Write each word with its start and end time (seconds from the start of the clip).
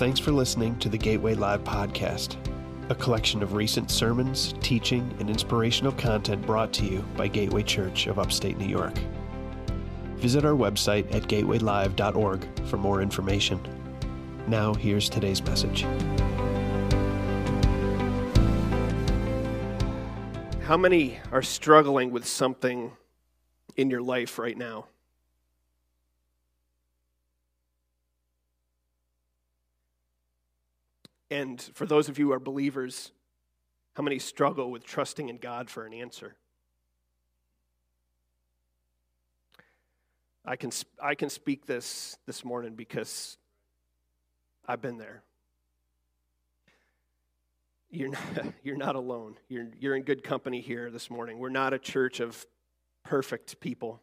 Thanks 0.00 0.18
for 0.18 0.32
listening 0.32 0.78
to 0.78 0.88
the 0.88 0.96
Gateway 0.96 1.34
Live 1.34 1.62
podcast, 1.62 2.38
a 2.88 2.94
collection 2.94 3.42
of 3.42 3.52
recent 3.52 3.90
sermons, 3.90 4.54
teaching, 4.62 5.14
and 5.20 5.28
inspirational 5.28 5.92
content 5.92 6.40
brought 6.46 6.72
to 6.72 6.86
you 6.86 7.04
by 7.18 7.28
Gateway 7.28 7.62
Church 7.62 8.06
of 8.06 8.18
Upstate 8.18 8.56
New 8.56 8.66
York. 8.66 8.94
Visit 10.14 10.46
our 10.46 10.54
website 10.54 11.14
at 11.14 11.24
gatewaylive.org 11.24 12.66
for 12.66 12.78
more 12.78 13.02
information. 13.02 13.60
Now, 14.48 14.72
here's 14.72 15.10
today's 15.10 15.42
message. 15.42 15.82
How 20.62 20.78
many 20.78 21.18
are 21.30 21.42
struggling 21.42 22.10
with 22.10 22.26
something 22.26 22.92
in 23.76 23.90
your 23.90 24.00
life 24.00 24.38
right 24.38 24.56
now? 24.56 24.86
And 31.30 31.60
for 31.74 31.86
those 31.86 32.08
of 32.08 32.18
you 32.18 32.26
who 32.26 32.32
are 32.32 32.40
believers, 32.40 33.12
how 33.94 34.02
many 34.02 34.18
struggle 34.18 34.70
with 34.70 34.84
trusting 34.84 35.28
in 35.28 35.38
God 35.38 35.70
for 35.70 35.86
an 35.86 35.92
answer? 35.92 36.34
I 40.44 40.56
can, 40.56 40.70
I 41.00 41.14
can 41.14 41.28
speak 41.28 41.66
this 41.66 42.16
this 42.26 42.44
morning 42.44 42.74
because 42.74 43.36
I've 44.66 44.80
been 44.80 44.98
there. 44.98 45.22
You're 47.90 48.08
not, 48.08 48.46
you're 48.62 48.76
not 48.76 48.96
alone. 48.96 49.36
You're, 49.48 49.68
you're 49.78 49.94
in 49.94 50.02
good 50.02 50.24
company 50.24 50.60
here 50.60 50.90
this 50.90 51.10
morning. 51.10 51.38
We're 51.38 51.50
not 51.50 51.72
a 51.72 51.78
church 51.78 52.20
of 52.20 52.44
perfect 53.04 53.60
people. 53.60 54.00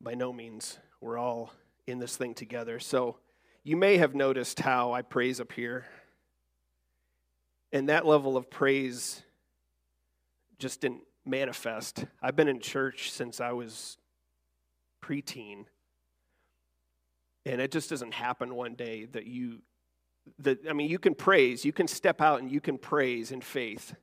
By 0.00 0.14
no 0.14 0.32
means. 0.32 0.78
We're 1.00 1.18
all 1.18 1.52
in 1.86 1.98
this 1.98 2.16
thing 2.16 2.34
together. 2.34 2.80
So, 2.80 3.18
you 3.64 3.76
may 3.76 3.96
have 3.98 4.14
noticed 4.14 4.60
how 4.60 4.92
I 4.92 5.02
praise 5.02 5.40
up 5.40 5.52
here. 5.52 5.86
And 7.72 7.88
that 7.88 8.04
level 8.04 8.36
of 8.36 8.50
praise 8.50 9.22
just 10.58 10.80
didn't 10.80 11.02
manifest. 11.24 12.04
I've 12.20 12.36
been 12.36 12.48
in 12.48 12.60
church 12.60 13.12
since 13.12 13.40
I 13.40 13.52
was 13.52 13.98
preteen. 15.02 15.64
And 17.46 17.60
it 17.60 17.70
just 17.70 17.90
doesn't 17.90 18.14
happen 18.14 18.54
one 18.54 18.74
day 18.74 19.06
that 19.06 19.26
you 19.26 19.62
that 20.38 20.58
I 20.68 20.72
mean 20.72 20.88
you 20.88 21.00
can 21.00 21.14
praise, 21.14 21.64
you 21.64 21.72
can 21.72 21.88
step 21.88 22.20
out 22.20 22.40
and 22.40 22.50
you 22.50 22.60
can 22.60 22.78
praise 22.78 23.32
in 23.32 23.40
faith. 23.40 23.94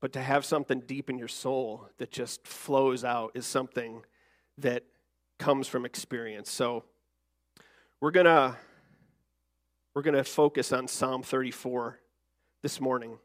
But 0.00 0.12
to 0.12 0.20
have 0.20 0.44
something 0.44 0.80
deep 0.80 1.10
in 1.10 1.18
your 1.18 1.28
soul 1.28 1.88
that 1.98 2.10
just 2.10 2.46
flows 2.46 3.02
out 3.02 3.32
is 3.34 3.46
something 3.46 4.04
that 4.58 4.84
comes 5.38 5.66
from 5.66 5.84
experience. 5.84 6.50
So 6.50 6.84
we're 8.00 8.10
going 8.10 8.26
to 8.26 8.56
we're 9.96 10.02
going 10.02 10.14
to 10.14 10.22
focus 10.22 10.74
on 10.74 10.86
Psalm 10.86 11.22
34 11.22 11.98
this 12.60 12.82
morning. 12.82 13.16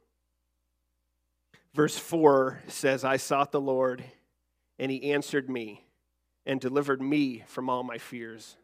Verse 1.73 1.97
4 1.97 2.61
says, 2.67 3.03
I 3.03 3.17
sought 3.17 3.51
the 3.51 3.59
Lord, 3.59 4.01
and 4.79 4.89
he 4.89 5.11
answered 5.11 5.49
me 5.49 5.85
and 6.45 6.61
delivered 6.61 7.01
me 7.01 7.43
from 7.45 7.69
all 7.69 7.83
my 7.83 7.97
fears. 7.97 8.55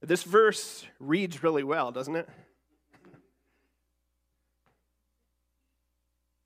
This 0.00 0.24
verse 0.24 0.84
reads 0.98 1.44
really 1.44 1.62
well, 1.62 1.92
doesn't 1.92 2.16
it? 2.16 2.28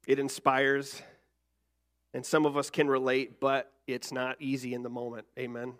It 0.07 0.19
inspires, 0.19 1.01
and 2.13 2.27
some 2.27 2.45
of 2.45 2.59
us 2.59 2.69
can 2.69 2.87
relate, 2.87 3.41
but 3.41 3.73
it's 3.87 4.13
not 4.13 4.37
easy 4.41 4.75
in 4.75 4.83
the 4.83 4.91
moment. 4.91 5.27
Amen? 5.39 5.73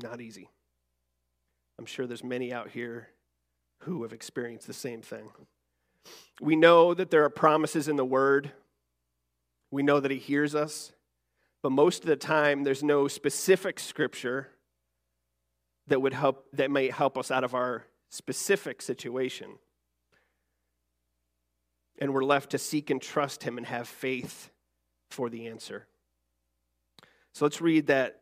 Not 0.00 0.20
easy. 0.20 0.48
I'm 1.78 1.86
sure 1.86 2.06
there's 2.06 2.24
many 2.24 2.52
out 2.52 2.70
here 2.70 3.08
who 3.80 4.02
have 4.02 4.12
experienced 4.12 4.66
the 4.66 4.72
same 4.72 5.00
thing. 5.00 5.30
We 6.40 6.56
know 6.56 6.94
that 6.94 7.10
there 7.10 7.24
are 7.24 7.30
promises 7.30 7.88
in 7.88 7.96
the 7.96 8.04
Word. 8.04 8.52
We 9.70 9.82
know 9.82 10.00
that 10.00 10.10
He 10.10 10.18
hears 10.18 10.54
us. 10.54 10.92
But 11.62 11.70
most 11.70 12.02
of 12.02 12.06
the 12.06 12.16
time, 12.16 12.64
there's 12.64 12.82
no 12.82 13.08
specific 13.08 13.78
scripture 13.78 14.48
that 15.86 16.00
would 16.00 16.14
help 16.14 16.46
that 16.52 16.70
may 16.70 16.90
help 16.90 17.16
us 17.16 17.30
out 17.30 17.44
of 17.44 17.54
our 17.54 17.84
specific 18.10 18.82
situation. 18.82 19.58
And 22.00 22.14
we're 22.14 22.24
left 22.24 22.50
to 22.50 22.58
seek 22.58 22.90
and 22.90 23.00
trust 23.00 23.42
Him 23.42 23.56
and 23.58 23.66
have 23.66 23.88
faith 23.88 24.50
for 25.10 25.28
the 25.28 25.46
answer. 25.46 25.86
So 27.32 27.44
let's 27.44 27.60
read 27.60 27.86
that 27.88 28.17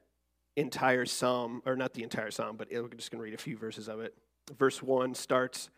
entire 0.56 1.04
psalm, 1.04 1.62
or 1.66 1.76
not 1.76 1.92
the 1.94 2.02
entire 2.02 2.30
psalm, 2.30 2.56
but 2.56 2.68
we're 2.72 2.88
just 2.88 3.10
going 3.10 3.20
to 3.20 3.24
read 3.24 3.34
a 3.34 3.38
few 3.38 3.56
verses 3.56 3.88
of 3.88 4.00
it. 4.00 4.14
Verse 4.58 4.82
1 4.82 5.14
starts 5.14 5.70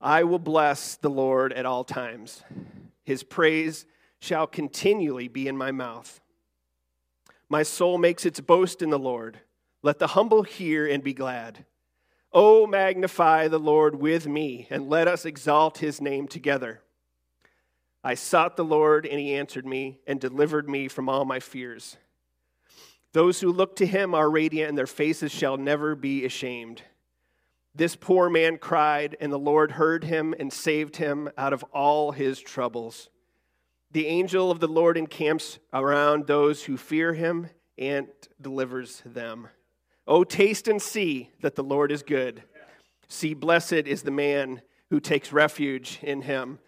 I 0.00 0.24
will 0.24 0.38
bless 0.38 0.96
the 0.96 1.10
Lord 1.10 1.52
at 1.52 1.66
all 1.66 1.84
times, 1.84 2.42
his 3.04 3.22
praise 3.22 3.86
shall 4.20 4.46
continually 4.46 5.28
be 5.28 5.48
in 5.48 5.56
my 5.56 5.72
mouth. 5.72 6.20
My 7.48 7.62
soul 7.62 7.98
makes 7.98 8.24
its 8.24 8.40
boast 8.40 8.82
in 8.82 8.90
the 8.90 8.98
Lord. 8.98 9.40
Let 9.82 9.98
the 9.98 10.08
humble 10.08 10.42
hear 10.42 10.86
and 10.86 11.02
be 11.02 11.12
glad. 11.12 11.64
Oh, 12.32 12.66
magnify 12.66 13.48
the 13.48 13.58
Lord 13.58 13.96
with 13.96 14.26
me, 14.26 14.66
and 14.70 14.88
let 14.88 15.06
us 15.06 15.24
exalt 15.24 15.78
his 15.78 16.00
name 16.00 16.28
together. 16.28 16.80
I 18.02 18.14
sought 18.14 18.56
the 18.56 18.64
Lord, 18.64 19.06
and 19.06 19.20
he 19.20 19.34
answered 19.34 19.66
me 19.66 20.00
and 20.06 20.20
delivered 20.20 20.68
me 20.68 20.88
from 20.88 21.08
all 21.08 21.24
my 21.24 21.40
fears. 21.40 21.96
Those 23.12 23.40
who 23.40 23.52
look 23.52 23.76
to 23.76 23.86
him 23.86 24.14
are 24.14 24.30
radiant, 24.30 24.70
and 24.70 24.78
their 24.78 24.86
faces 24.86 25.30
shall 25.30 25.56
never 25.56 25.94
be 25.94 26.24
ashamed. 26.24 26.82
This 27.74 27.96
poor 27.96 28.28
man 28.28 28.58
cried, 28.58 29.16
and 29.20 29.32
the 29.32 29.38
Lord 29.38 29.72
heard 29.72 30.04
him 30.04 30.34
and 30.38 30.52
saved 30.52 30.96
him 30.96 31.30
out 31.38 31.52
of 31.52 31.62
all 31.72 32.12
his 32.12 32.40
troubles. 32.40 33.08
The 33.92 34.06
angel 34.06 34.50
of 34.50 34.60
the 34.60 34.68
Lord 34.68 34.96
encamps 34.96 35.58
around 35.72 36.26
those 36.26 36.64
who 36.64 36.76
fear 36.76 37.12
him 37.12 37.48
and 37.78 38.08
delivers 38.40 39.02
them. 39.04 39.48
Oh, 40.06 40.24
taste 40.24 40.68
and 40.68 40.80
see 40.80 41.30
that 41.42 41.54
the 41.54 41.64
Lord 41.64 41.92
is 41.92 42.02
good. 42.02 42.42
See, 43.08 43.34
blessed 43.34 43.72
is 43.72 44.02
the 44.02 44.10
man 44.10 44.62
who 44.90 45.00
takes 45.00 45.32
refuge 45.32 45.98
in 46.02 46.22
him. 46.22 46.58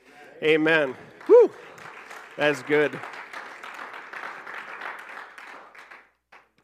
Amen. 0.43 0.94
Whew. 1.27 1.50
That's 2.37 2.62
good. 2.62 2.99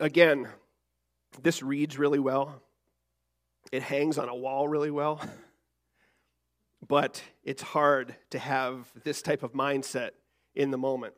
Again, 0.01 0.49
this 1.43 1.63
reads 1.63 1.99
really 1.99 2.19
well. 2.19 2.63
It 3.71 3.83
hangs 3.83 4.17
on 4.17 4.31
a 4.31 4.35
wall 4.35 4.67
really 4.67 4.91
well. 4.91 5.21
But 6.89 7.23
it's 7.45 7.61
hard 7.61 8.17
to 8.31 8.39
have 8.39 8.91
this 9.05 9.21
type 9.21 9.43
of 9.43 9.53
mindset 9.53 10.13
in 10.55 10.71
the 10.71 10.79
moment. 10.79 11.13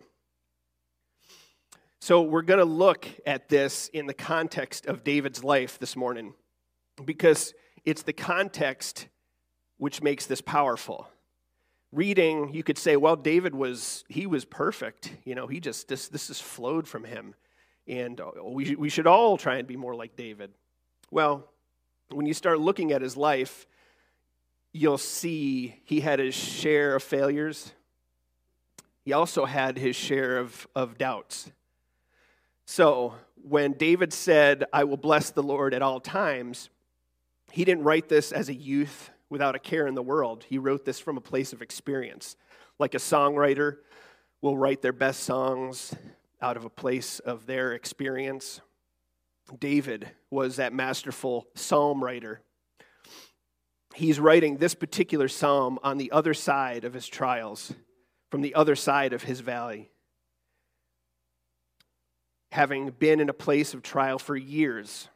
So, 2.00 2.22
we're 2.22 2.42
going 2.42 2.58
to 2.58 2.64
look 2.64 3.06
at 3.24 3.48
this 3.48 3.88
in 3.94 4.06
the 4.06 4.12
context 4.12 4.86
of 4.86 5.04
David's 5.04 5.44
life 5.44 5.78
this 5.78 5.94
morning 5.94 6.34
because 7.02 7.54
it's 7.84 8.02
the 8.02 8.12
context 8.12 9.06
which 9.78 10.02
makes 10.02 10.26
this 10.26 10.40
powerful. 10.40 11.06
Reading, 11.92 12.52
you 12.52 12.64
could 12.64 12.76
say, 12.76 12.96
well, 12.96 13.14
David 13.14 13.54
was, 13.54 14.04
he 14.08 14.26
was 14.26 14.44
perfect. 14.44 15.12
You 15.24 15.36
know, 15.36 15.46
he 15.46 15.60
just, 15.60 15.86
this, 15.86 16.08
this 16.08 16.26
has 16.26 16.40
flowed 16.40 16.88
from 16.88 17.04
him. 17.04 17.36
And 17.86 18.20
uh, 18.20 18.30
we, 18.44 18.74
we 18.76 18.88
should 18.88 19.06
all 19.06 19.36
try 19.36 19.56
and 19.56 19.66
be 19.66 19.76
more 19.76 19.94
like 19.94 20.16
David. 20.16 20.50
Well, 21.10 21.48
when 22.10 22.26
you 22.26 22.34
start 22.34 22.60
looking 22.60 22.92
at 22.92 23.02
his 23.02 23.16
life, 23.16 23.66
you'll 24.72 24.98
see 24.98 25.76
he 25.84 26.00
had 26.00 26.18
his 26.18 26.34
share 26.34 26.94
of 26.94 27.02
failures. 27.02 27.72
He 29.04 29.12
also 29.12 29.44
had 29.44 29.78
his 29.78 29.96
share 29.96 30.38
of, 30.38 30.66
of 30.74 30.96
doubts. 30.96 31.50
So, 32.64 33.14
when 33.42 33.72
David 33.72 34.12
said, 34.12 34.64
I 34.72 34.84
will 34.84 34.96
bless 34.96 35.30
the 35.30 35.42
Lord 35.42 35.74
at 35.74 35.82
all 35.82 35.98
times, 35.98 36.70
he 37.50 37.64
didn't 37.64 37.82
write 37.82 38.08
this 38.08 38.30
as 38.30 38.48
a 38.48 38.54
youth 38.54 39.10
without 39.28 39.56
a 39.56 39.58
care 39.58 39.86
in 39.86 39.94
the 39.94 40.02
world. 40.02 40.44
He 40.48 40.58
wrote 40.58 40.84
this 40.84 41.00
from 41.00 41.16
a 41.16 41.20
place 41.20 41.52
of 41.52 41.60
experience. 41.60 42.36
Like 42.78 42.94
a 42.94 42.98
songwriter 42.98 43.78
will 44.40 44.56
write 44.56 44.80
their 44.80 44.92
best 44.92 45.24
songs 45.24 45.94
out 46.42 46.56
of 46.56 46.64
a 46.64 46.70
place 46.70 47.20
of 47.20 47.46
their 47.46 47.72
experience. 47.72 48.60
David 49.58 50.10
was 50.30 50.56
that 50.56 50.72
masterful 50.72 51.46
psalm 51.54 52.02
writer. 52.02 52.40
He's 53.94 54.18
writing 54.18 54.56
this 54.56 54.74
particular 54.74 55.28
psalm 55.28 55.78
on 55.82 55.98
the 55.98 56.10
other 56.10 56.34
side 56.34 56.84
of 56.84 56.94
his 56.94 57.06
trials, 57.06 57.72
from 58.30 58.40
the 58.40 58.54
other 58.54 58.74
side 58.74 59.12
of 59.12 59.22
his 59.22 59.40
valley. 59.40 59.90
Having 62.50 62.90
been 62.98 63.20
in 63.20 63.28
a 63.28 63.34
place 63.34 63.72
of 63.72 63.82
trial 63.82 64.18
for 64.18 64.36
years 64.36 65.08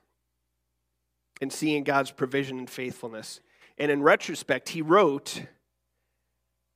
and 1.41 1.53
seeing 1.53 1.85
God's 1.85 2.11
provision 2.11 2.59
and 2.59 2.71
faithfulness. 2.71 3.41
And 3.77 3.91
in 3.91 4.03
retrospect, 4.03 4.71
he 4.71 4.81
wrote, 4.81 5.43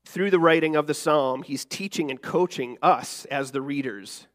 through 0.07 0.31
the 0.31 0.39
writing 0.39 0.77
of 0.77 0.87
the 0.87 0.95
psalm, 0.95 1.43
he's 1.43 1.65
teaching 1.65 2.11
and 2.11 2.21
coaching 2.21 2.77
us 2.83 3.27
as 3.27 3.53
the 3.53 3.63
readers 3.63 4.27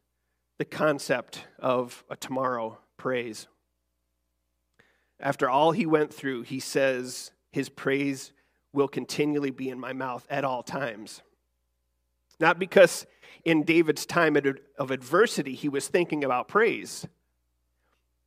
the 0.58 0.64
concept 0.64 1.46
of 1.58 2.04
a 2.08 2.16
tomorrow 2.16 2.78
praise. 2.96 3.46
After 5.20 5.48
all 5.48 5.72
he 5.72 5.86
went 5.86 6.12
through, 6.12 6.42
he 6.42 6.60
says, 6.60 7.30
His 7.50 7.68
praise 7.68 8.32
will 8.72 8.88
continually 8.88 9.50
be 9.50 9.70
in 9.70 9.80
my 9.80 9.92
mouth 9.92 10.26
at 10.28 10.44
all 10.44 10.62
times. 10.62 11.22
Not 12.38 12.58
because 12.58 13.06
in 13.44 13.62
David's 13.62 14.04
time 14.04 14.36
of 14.78 14.90
adversity 14.90 15.54
he 15.54 15.68
was 15.68 15.88
thinking 15.88 16.24
about 16.24 16.48
praise. 16.48 17.06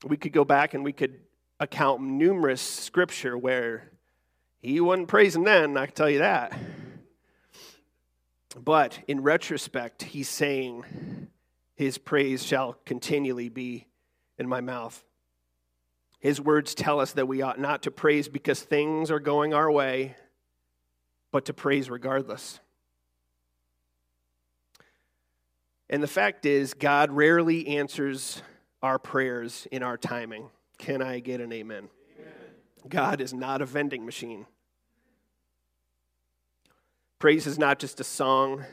We 0.04 0.18
could 0.18 0.34
go 0.34 0.46
back 0.46 0.74
and 0.74 0.84
we 0.84 0.94
could 0.94 1.20
account 1.60 2.02
numerous 2.02 2.62
scripture 2.62 3.38
where 3.38 3.92
he 4.62 4.80
wasn't 4.80 5.08
praising 5.08 5.44
then, 5.44 5.78
I 5.78 5.86
can 5.86 5.96
tell 5.96 6.10
you 6.10 6.20
that. 6.20 6.58
But 8.58 9.00
in 9.08 9.22
retrospect, 9.22 10.04
he's 10.04 10.30
saying, 10.30 11.19
His 11.80 11.98
praise 11.98 12.44
shall 12.44 12.74
continually 12.84 13.48
be 13.48 13.88
in 14.38 14.50
my 14.50 14.60
mouth. 14.60 15.02
His 16.20 16.42
words 16.42 16.76
tell 16.76 17.00
us 17.00 17.14
that 17.14 17.26
we 17.26 17.42
ought 17.42 17.58
not 17.58 17.84
to 17.84 17.90
praise 17.90 18.28
because 18.28 18.62
things 18.62 19.10
are 19.10 19.22
going 19.22 19.54
our 19.54 19.72
way, 19.72 20.18
but 21.32 21.46
to 21.46 21.54
praise 21.54 21.90
regardless. 21.90 22.60
And 25.90 26.04
the 26.04 26.08
fact 26.08 26.46
is, 26.46 26.74
God 26.74 27.12
rarely 27.12 27.66
answers 27.70 28.42
our 28.84 29.00
prayers 29.00 29.66
in 29.72 29.82
our 29.82 29.96
timing. 29.96 30.50
Can 30.80 31.02
I 31.02 31.20
get 31.20 31.40
an 31.40 31.54
amen? 31.54 31.88
amen? 32.20 32.34
God 32.90 33.22
is 33.22 33.34
not 33.34 33.62
a 33.62 33.66
vending 33.66 34.06
machine. 34.06 34.48
Praise 37.20 37.48
is 37.48 37.58
not 37.58 37.80
just 37.80 38.02
a 38.02 38.04
song 38.04 38.66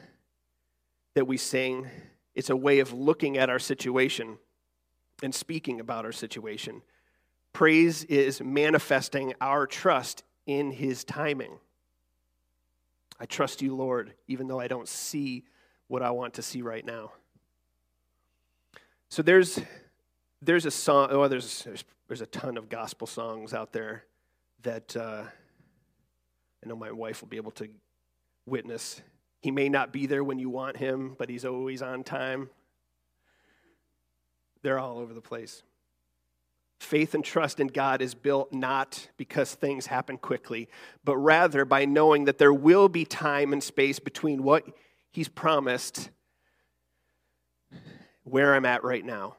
that 1.14 1.28
we 1.28 1.36
sing, 1.36 1.86
it's 2.36 2.50
a 2.50 2.56
way 2.56 2.78
of 2.80 2.92
looking 2.92 3.38
at 3.38 3.48
our 3.50 3.58
situation 3.58 4.38
and 5.22 5.34
speaking 5.34 5.80
about 5.80 6.04
our 6.04 6.12
situation. 6.12 6.82
Praise 7.54 8.04
is 8.04 8.42
manifesting 8.42 9.32
our 9.40 9.66
trust 9.66 10.22
in 10.46 10.70
His 10.70 11.02
timing. 11.02 11.58
I 13.18 13.24
trust 13.24 13.62
you, 13.62 13.74
Lord, 13.74 14.12
even 14.28 14.46
though 14.46 14.60
I 14.60 14.68
don't 14.68 14.86
see 14.86 15.44
what 15.88 16.02
I 16.02 16.10
want 16.10 16.34
to 16.34 16.42
see 16.42 16.60
right 16.60 16.84
now. 16.84 17.12
So 19.08 19.22
there's 19.22 19.58
there's 20.42 20.66
a 20.66 20.70
song. 20.70 21.08
Oh, 21.10 21.26
there's 21.28 21.64
there's, 21.64 21.84
there's 22.06 22.20
a 22.20 22.26
ton 22.26 22.58
of 22.58 22.68
gospel 22.68 23.06
songs 23.06 23.54
out 23.54 23.72
there 23.72 24.04
that 24.62 24.94
uh, 24.94 25.22
I 25.22 26.68
know 26.68 26.76
my 26.76 26.92
wife 26.92 27.22
will 27.22 27.28
be 27.28 27.38
able 27.38 27.52
to 27.52 27.70
witness. 28.44 29.00
He 29.46 29.52
may 29.52 29.68
not 29.68 29.92
be 29.92 30.06
there 30.06 30.24
when 30.24 30.40
you 30.40 30.50
want 30.50 30.76
him, 30.76 31.14
but 31.16 31.30
he's 31.30 31.44
always 31.44 31.80
on 31.80 32.02
time. 32.02 32.50
They're 34.62 34.80
all 34.80 34.98
over 34.98 35.14
the 35.14 35.20
place. 35.20 35.62
Faith 36.80 37.14
and 37.14 37.24
trust 37.24 37.60
in 37.60 37.68
God 37.68 38.02
is 38.02 38.12
built 38.12 38.52
not 38.52 39.08
because 39.16 39.54
things 39.54 39.86
happen 39.86 40.18
quickly, 40.18 40.68
but 41.04 41.16
rather 41.18 41.64
by 41.64 41.84
knowing 41.84 42.24
that 42.24 42.38
there 42.38 42.52
will 42.52 42.88
be 42.88 43.04
time 43.04 43.52
and 43.52 43.62
space 43.62 44.00
between 44.00 44.42
what 44.42 44.64
He's 45.12 45.28
promised, 45.28 46.10
where 48.24 48.52
I'm 48.52 48.66
at 48.66 48.82
right 48.82 49.04
now, 49.04 49.36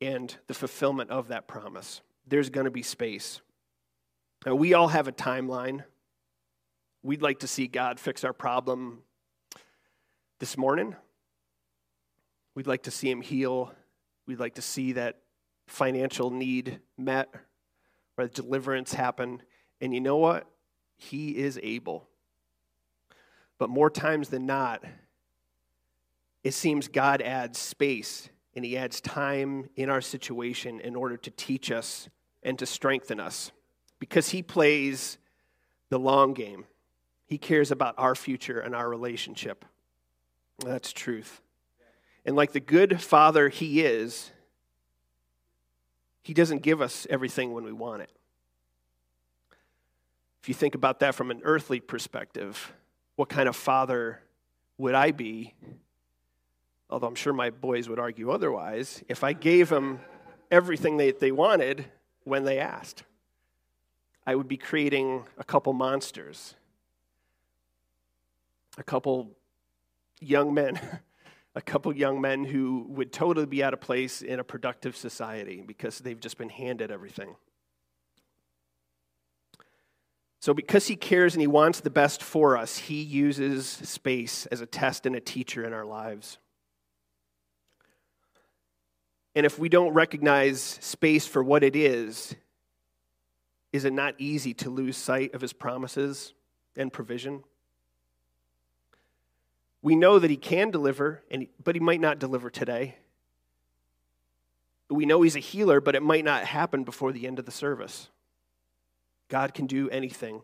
and 0.00 0.34
the 0.46 0.54
fulfillment 0.54 1.10
of 1.10 1.28
that 1.28 1.46
promise. 1.46 2.00
There's 2.26 2.48
going 2.48 2.64
to 2.64 2.70
be 2.70 2.82
space. 2.82 3.42
Now, 4.46 4.54
we 4.54 4.72
all 4.72 4.88
have 4.88 5.08
a 5.08 5.12
timeline. 5.12 5.84
We'd 7.04 7.20
like 7.20 7.40
to 7.40 7.46
see 7.46 7.66
God 7.66 8.00
fix 8.00 8.24
our 8.24 8.32
problem 8.32 9.02
this 10.40 10.56
morning. 10.56 10.96
We'd 12.54 12.66
like 12.66 12.84
to 12.84 12.90
see 12.90 13.10
Him 13.10 13.20
heal. 13.20 13.74
We'd 14.26 14.40
like 14.40 14.54
to 14.54 14.62
see 14.62 14.92
that 14.92 15.18
financial 15.66 16.30
need 16.30 16.80
met 16.96 17.28
or 18.16 18.26
the 18.26 18.32
deliverance 18.32 18.94
happen. 18.94 19.42
And 19.82 19.92
you 19.92 20.00
know 20.00 20.16
what? 20.16 20.46
He 20.96 21.36
is 21.36 21.60
able. 21.62 22.08
But 23.58 23.68
more 23.68 23.90
times 23.90 24.30
than 24.30 24.46
not, 24.46 24.82
it 26.42 26.54
seems 26.54 26.88
God 26.88 27.20
adds 27.20 27.58
space 27.58 28.30
and 28.54 28.64
He 28.64 28.78
adds 28.78 29.02
time 29.02 29.68
in 29.76 29.90
our 29.90 30.00
situation 30.00 30.80
in 30.80 30.96
order 30.96 31.18
to 31.18 31.30
teach 31.30 31.70
us 31.70 32.08
and 32.42 32.58
to 32.58 32.64
strengthen 32.64 33.20
us 33.20 33.52
because 33.98 34.30
He 34.30 34.42
plays 34.42 35.18
the 35.90 35.98
long 35.98 36.32
game. 36.32 36.64
He 37.26 37.38
cares 37.38 37.70
about 37.70 37.94
our 37.98 38.14
future 38.14 38.60
and 38.60 38.74
our 38.74 38.88
relationship. 38.88 39.64
That's 40.64 40.92
truth. 40.92 41.40
And 42.24 42.36
like 42.36 42.52
the 42.52 42.60
good 42.60 43.00
father 43.00 43.48
he 43.48 43.82
is, 43.82 44.30
he 46.22 46.32
doesn't 46.32 46.62
give 46.62 46.80
us 46.80 47.06
everything 47.10 47.52
when 47.52 47.64
we 47.64 47.72
want 47.72 48.02
it. 48.02 48.10
If 50.42 50.48
you 50.48 50.54
think 50.54 50.74
about 50.74 51.00
that 51.00 51.14
from 51.14 51.30
an 51.30 51.40
earthly 51.44 51.80
perspective, 51.80 52.72
what 53.16 53.28
kind 53.28 53.48
of 53.48 53.56
father 53.56 54.20
would 54.78 54.94
I 54.94 55.10
be? 55.10 55.54
Although 56.90 57.06
I'm 57.06 57.14
sure 57.14 57.32
my 57.32 57.50
boys 57.50 57.88
would 57.88 57.98
argue 57.98 58.30
otherwise, 58.30 59.02
if 59.08 59.24
I 59.24 59.32
gave 59.32 59.68
them 59.68 60.00
everything 60.50 60.96
that 60.98 61.18
they 61.20 61.32
wanted 61.32 61.86
when 62.24 62.44
they 62.44 62.58
asked, 62.58 63.04
I 64.26 64.34
would 64.34 64.48
be 64.48 64.56
creating 64.56 65.24
a 65.38 65.44
couple 65.44 65.72
monsters 65.72 66.54
a 68.76 68.82
couple 68.82 69.30
young 70.20 70.54
men, 70.54 70.80
a 71.54 71.62
couple 71.62 71.94
young 71.94 72.20
men 72.20 72.44
who 72.44 72.86
would 72.88 73.12
totally 73.12 73.46
be 73.46 73.62
out 73.62 73.72
of 73.72 73.80
place 73.80 74.22
in 74.22 74.40
a 74.40 74.44
productive 74.44 74.96
society 74.96 75.62
because 75.64 75.98
they've 75.98 76.20
just 76.20 76.38
been 76.38 76.48
handed 76.48 76.90
everything. 76.90 77.36
So, 80.40 80.52
because 80.52 80.86
he 80.86 80.96
cares 80.96 81.34
and 81.34 81.40
he 81.40 81.46
wants 81.46 81.80
the 81.80 81.88
best 81.88 82.22
for 82.22 82.58
us, 82.58 82.76
he 82.76 83.00
uses 83.00 83.66
space 83.66 84.44
as 84.46 84.60
a 84.60 84.66
test 84.66 85.06
and 85.06 85.16
a 85.16 85.20
teacher 85.20 85.64
in 85.64 85.72
our 85.72 85.86
lives. 85.86 86.36
And 89.34 89.46
if 89.46 89.58
we 89.58 89.68
don't 89.68 89.94
recognize 89.94 90.60
space 90.60 91.26
for 91.26 91.42
what 91.42 91.64
it 91.64 91.74
is, 91.74 92.36
is 93.72 93.84
it 93.84 93.92
not 93.92 94.14
easy 94.18 94.54
to 94.54 94.70
lose 94.70 94.96
sight 94.96 95.34
of 95.34 95.40
his 95.40 95.52
promises 95.52 96.34
and 96.76 96.92
provision? 96.92 97.42
We 99.84 99.96
know 99.96 100.18
that 100.18 100.30
he 100.30 100.38
can 100.38 100.70
deliver, 100.70 101.22
and, 101.30 101.46
but 101.62 101.76
he 101.76 101.80
might 101.80 102.00
not 102.00 102.18
deliver 102.18 102.48
today. 102.48 102.96
We 104.88 105.04
know 105.04 105.20
he's 105.20 105.36
a 105.36 105.40
healer, 105.40 105.78
but 105.78 105.94
it 105.94 106.02
might 106.02 106.24
not 106.24 106.44
happen 106.44 106.84
before 106.84 107.12
the 107.12 107.26
end 107.26 107.38
of 107.38 107.44
the 107.44 107.52
service. 107.52 108.08
God 109.28 109.52
can 109.52 109.66
do 109.66 109.90
anything, 109.90 110.40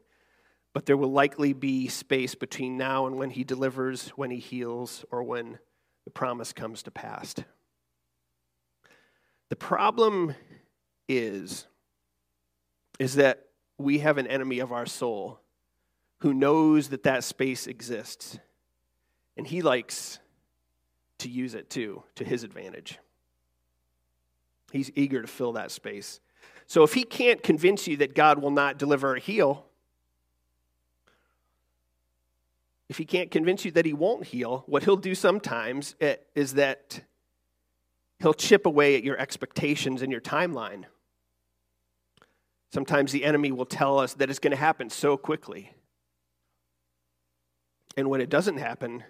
but 0.75 0.85
there 0.85 0.97
will 0.99 1.11
likely 1.11 1.55
be 1.55 1.89
space 1.89 2.35
between 2.35 2.77
now 2.77 3.07
and 3.07 3.17
when 3.17 3.31
he 3.31 3.43
delivers, 3.43 4.11
when 4.11 4.31
he 4.31 4.41
heals, 4.41 5.07
or 5.11 5.23
when 5.23 5.59
the 6.05 6.11
promise 6.11 6.53
comes 6.53 6.83
to 6.83 6.91
pass. 6.91 7.35
The 9.49 9.57
problem 9.57 10.35
is 11.09 11.67
is 12.99 13.15
that 13.15 13.47
we 13.79 14.01
have 14.01 14.19
an 14.19 14.27
enemy 14.27 14.59
of 14.59 14.71
our 14.71 14.85
soul 14.85 15.41
who 16.19 16.35
knows 16.35 16.91
that 16.91 17.05
that 17.05 17.25
space 17.25 17.67
exists 17.67 18.39
and 19.41 19.47
he 19.47 19.63
likes 19.63 20.19
to 21.17 21.27
use 21.31 21.55
it 21.55 21.71
too, 21.71 22.03
to 22.15 22.25
his 22.25 22.45
advantage. 22.45 22.99
He's 24.71 24.91
eager 24.95 25.23
to 25.23 25.27
fill 25.27 25.53
that 25.53 25.71
space. 25.71 26.21
So 26.67 26.83
if 26.83 26.93
he 26.93 27.05
can't 27.05 27.43
convince 27.43 27.87
you 27.87 27.97
that 27.97 28.15
God 28.15 28.43
will 28.43 28.51
not 28.51 28.77
deliver 28.77 29.13
or 29.13 29.17
heal, 29.17 29.65
if 32.91 32.99
he 32.99 33.07
can't 33.07 33.31
convince 33.31 33.65
you 33.65 33.71
that 33.71 33.87
he 33.87 33.95
won't 33.95 34.27
heal, 34.27 34.63
what 34.67 34.85
he'll 34.85 34.99
do 34.99 35.15
sometimes 35.15 35.95
eh, 36.03 36.17
is 36.35 36.53
that 36.55 37.01
he'll 38.19 38.35
chip 38.35 38.67
away 38.67 38.95
at 38.95 39.05
your 39.05 39.19
expectations 39.19 40.03
and 40.03 40.13
your 40.13 40.21
timeline. 40.21 40.85
Sometimes 42.75 43.11
the 43.11 43.25
enemy 43.25 43.53
will 43.53 43.65
tell 43.65 43.99
us 43.99 44.13
that 44.13 44.29
it's 44.29 44.39
going 44.39 44.51
to 44.51 44.59
happen 44.59 44.91
so 44.91 45.17
quickly. 45.17 45.73
And 47.97 48.11
when 48.11 48.21
it 48.21 48.29
doesn't 48.29 48.59
happen, 48.59 49.03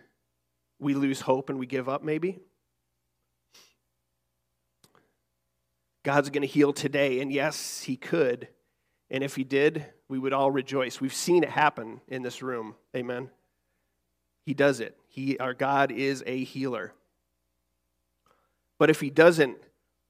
we 0.81 0.95
lose 0.95 1.21
hope 1.21 1.51
and 1.51 1.59
we 1.59 1.67
give 1.67 1.89
up, 1.89 2.03
maybe. 2.03 2.41
God's 6.03 6.31
going 6.31 6.43
to 6.43 6.49
heal 6.49 6.73
today, 6.73 7.21
and 7.21 7.31
yes, 7.31 7.83
He 7.83 7.97
could. 7.97 8.49
And 9.11 9.23
if 9.23 9.37
He 9.37 9.45
did, 9.45 9.85
we 10.09 10.19
would 10.19 10.33
all 10.33 10.51
rejoice. 10.51 11.01
We've 11.01 11.15
seen 11.15 11.45
it 11.45 11.51
happen 11.51 12.01
in 12.09 12.23
this 12.23 12.43
room. 12.43 12.75
Amen. 12.97 13.31
He 14.47 14.55
does 14.55 14.81
it. 14.81 14.97
He, 15.09 15.39
our 15.39 15.55
God 15.55 15.93
is 15.93 16.25
a 16.27 16.43
healer. 16.43 16.95
But 18.79 18.89
if 18.89 19.01
He 19.01 19.11
doesn't, 19.11 19.59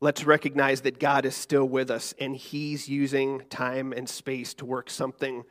let's 0.01 0.25
recognize 0.25 0.83
that 0.83 1.01
God 1.01 1.25
is 1.25 1.35
still 1.35 1.69
with 1.69 1.91
us, 1.91 2.15
and 2.21 2.37
He's 2.37 2.89
using 2.89 3.43
time 3.51 3.93
and 3.93 4.09
space 4.09 4.55
to 4.55 4.65
work 4.65 4.89
something 4.89 5.43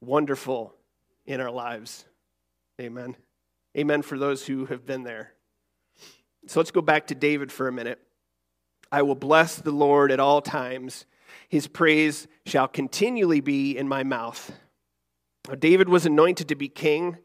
wonderful 0.00 0.74
in 1.26 1.40
our 1.40 1.50
lives. 1.50 2.04
Amen. 2.80 3.16
Amen 3.76 4.02
for 4.02 4.18
those 4.18 4.46
who 4.46 4.66
have 4.66 4.84
been 4.84 5.04
there. 5.04 5.32
So 6.46 6.58
let's 6.58 6.70
go 6.70 6.82
back 6.82 7.08
to 7.08 7.14
David 7.14 7.52
for 7.52 7.68
a 7.68 7.72
minute. 7.72 8.00
I 8.90 9.02
will 9.02 9.14
bless 9.14 9.56
the 9.56 9.70
Lord 9.70 10.10
at 10.10 10.18
all 10.18 10.42
times. 10.42 11.06
His 11.48 11.68
praise 11.68 12.26
shall 12.44 12.66
continually 12.66 13.40
be 13.40 13.76
in 13.76 13.86
my 13.86 14.02
mouth. 14.02 14.52
David 15.58 15.88
was 15.88 16.06
anointed 16.06 16.48
to 16.48 16.54
be 16.54 16.68
king 16.68 17.18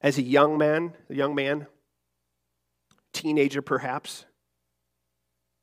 as 0.00 0.18
a 0.18 0.22
young 0.22 0.58
man, 0.58 0.92
a 1.08 1.14
young 1.14 1.34
man, 1.34 1.66
teenager 3.12 3.62
perhaps. 3.62 4.26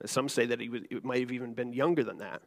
Some 0.06 0.28
say 0.28 0.48
that 0.48 0.60
he 0.60 0.70
was, 0.70 0.82
it 0.90 1.06
might 1.06 1.22
have 1.22 1.32
even 1.32 1.54
been 1.54 1.72
younger 1.72 2.04
than 2.04 2.18
that. 2.18 2.42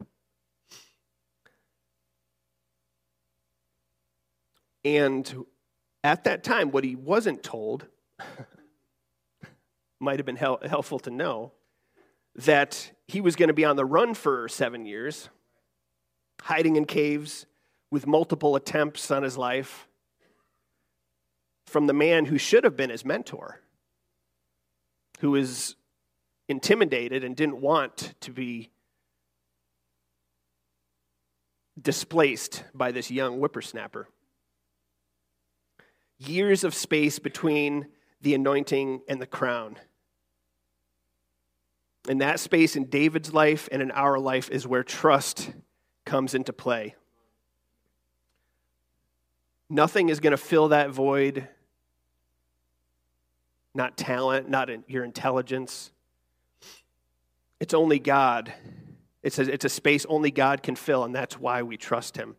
And 4.84 5.46
at 6.06 6.22
that 6.22 6.44
time, 6.44 6.70
what 6.70 6.84
he 6.84 6.94
wasn't 6.94 7.42
told 7.42 7.86
might 10.00 10.20
have 10.20 10.25
been 10.25 10.36
hel- 10.36 10.60
helpful 10.64 11.00
to 11.00 11.10
know 11.10 11.50
that 12.36 12.92
he 13.08 13.20
was 13.20 13.34
going 13.34 13.48
to 13.48 13.54
be 13.54 13.64
on 13.64 13.75
the 13.75 13.84
run 13.84 14.14
for 14.14 14.48
seven 14.48 14.86
years, 14.86 15.28
hiding 16.42 16.76
in 16.76 16.84
caves 16.84 17.46
with 17.90 18.06
multiple 18.06 18.54
attempts 18.54 19.10
on 19.10 19.25
his 19.25 19.36
life 19.36 19.88
from 21.66 21.88
the 21.88 21.92
man 21.92 22.26
who 22.26 22.38
should 22.38 22.62
have 22.62 22.76
been 22.76 22.90
his 22.90 23.04
mentor, 23.04 23.60
who 25.18 25.32
was 25.32 25.75
intimidated 26.48 27.25
and 27.25 27.34
didn't 27.34 27.60
want 27.60 28.14
to 28.20 28.30
be 28.30 28.70
displaced 31.82 32.62
by 32.72 32.92
this 32.92 33.10
young 33.10 33.38
whippersnapper 33.38 34.06
years 36.18 36.64
of 36.64 36.75
space 36.75 37.18
between 37.18 37.87
the 38.20 38.35
anointing 38.35 39.02
and 39.08 39.20
the 39.20 39.26
crown. 39.26 39.76
And 42.08 42.20
that 42.20 42.40
space 42.40 42.76
in 42.76 42.87
David's 42.87 43.32
life 43.32 43.68
and 43.73 43.82
in 43.82 43.90
our 43.90 44.18
life 44.18 44.49
is 44.50 44.66
where 44.66 44.85
trust 44.85 45.50
comes 46.04 46.35
into 46.35 46.52
play. 46.52 46.94
Nothing 49.68 50.08
is 50.08 50.20
going 50.20 50.30
to 50.30 50.37
fill 50.37 50.68
that 50.68 50.90
void. 50.90 51.49
Not 53.75 53.96
talent, 53.96 54.49
not 54.49 54.70
your 54.88 55.04
intelligence. 55.04 55.90
It's 57.58 57.75
only 57.75 57.99
God. 57.99 58.52
It's 59.23 59.38
a, 59.38 59.52
it's 59.52 59.64
a 59.64 59.68
space 59.68 60.06
only 60.08 60.30
God 60.30 60.62
can 60.62 60.76
fill, 60.76 61.02
and 61.02 61.14
that's 61.14 61.38
why 61.38 61.62
we 61.62 61.76
trust 61.76 62.16
Him. 62.16 62.37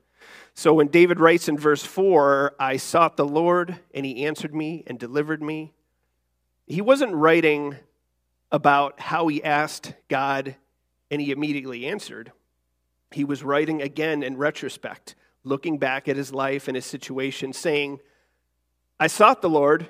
So 0.57 0.73
when 0.73 0.87
David 0.87 1.19
writes 1.19 1.47
in 1.47 1.55
verse 1.55 1.83
4, 1.83 2.55
I 2.59 2.77
sought 2.77 3.15
the 3.15 3.27
Lord, 3.27 3.79
and 3.93 4.03
he 4.03 4.25
answered 4.25 4.55
me 4.55 4.83
and 4.87 4.97
delivered 4.97 5.39
me, 5.39 5.71
he 6.65 6.81
wasn't 6.81 7.13
writing 7.13 7.75
about 8.51 8.99
how 8.99 9.27
he 9.27 9.43
asked 9.43 9.93
God 10.07 10.55
and 11.11 11.21
he 11.21 11.29
immediately 11.29 11.85
answered. 11.85 12.31
He 13.11 13.23
was 13.23 13.43
writing 13.43 13.83
again 13.83 14.23
in 14.23 14.35
retrospect, 14.35 15.13
looking 15.43 15.77
back 15.77 16.07
at 16.07 16.17
his 16.17 16.33
life 16.33 16.67
and 16.67 16.73
his 16.73 16.87
situation, 16.87 17.53
saying, 17.53 17.99
I 18.99 19.05
sought 19.05 19.43
the 19.43 19.51
Lord, 19.51 19.87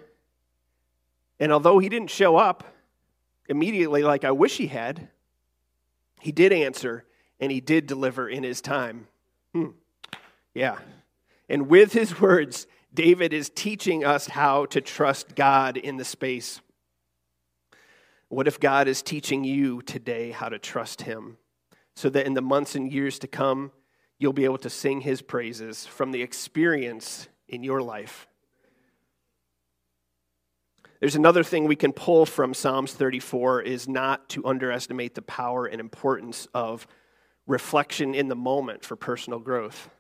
and 1.40 1.54
although 1.54 1.80
he 1.80 1.88
didn't 1.88 2.10
show 2.10 2.36
up 2.36 2.66
immediately 3.48 4.04
like 4.04 4.26
I 4.26 4.32
wish 4.32 4.58
he 4.58 4.68
had, 4.68 5.08
he 6.20 6.34
did 6.34 6.52
answer 6.52 7.06
and 7.40 7.54
he 7.54 7.62
did 7.62 7.88
deliver 7.88 8.28
in 8.28 8.44
his 8.44 8.60
time. 8.60 9.08
Hmm. 9.54 9.70
Yeah. 10.58 10.80
And 11.48 11.70
with 11.70 11.94
his 11.94 12.20
words, 12.20 12.66
David 12.92 13.32
is 13.32 13.52
teaching 13.52 14.04
us 14.04 14.26
how 14.26 14.66
to 14.66 14.82
trust 14.82 15.36
God 15.36 15.78
in 15.78 15.98
the 15.98 16.04
space. 16.04 16.62
What 18.30 18.48
if 18.48 18.60
God 18.60 18.88
is 18.88 19.04
teaching 19.04 19.44
you 19.44 19.84
today 19.84 20.32
how 20.32 20.50
to 20.50 20.58
trust 20.58 21.04
him 21.04 21.38
so 21.96 22.10
that 22.10 22.26
in 22.26 22.34
the 22.34 22.42
months 22.42 22.74
and 22.74 22.92
years 22.92 23.20
to 23.20 23.28
come, 23.28 23.72
you'll 24.18 24.34
be 24.34 24.46
able 24.46 24.58
to 24.58 24.70
sing 24.72 25.02
his 25.02 25.22
praises 25.22 25.86
from 25.86 26.12
the 26.12 26.24
experience 26.24 27.28
in 27.48 27.64
your 27.64 27.84
life? 27.84 28.28
There's 31.00 31.16
another 31.16 31.44
thing 31.44 31.66
we 31.66 31.76
can 31.76 31.94
pull 31.94 32.26
from 32.26 32.56
Psalms 32.56 32.94
34 32.94 33.62
is 33.62 33.88
not 33.88 34.28
to 34.30 34.44
underestimate 34.44 35.14
the 35.14 35.22
power 35.22 35.68
and 35.68 35.80
importance 35.80 36.48
of 36.56 36.88
reflection 37.46 38.16
in 38.16 38.28
the 38.28 38.36
moment 38.36 38.84
for 38.84 38.96
personal 38.96 39.38
growth. 39.38 39.92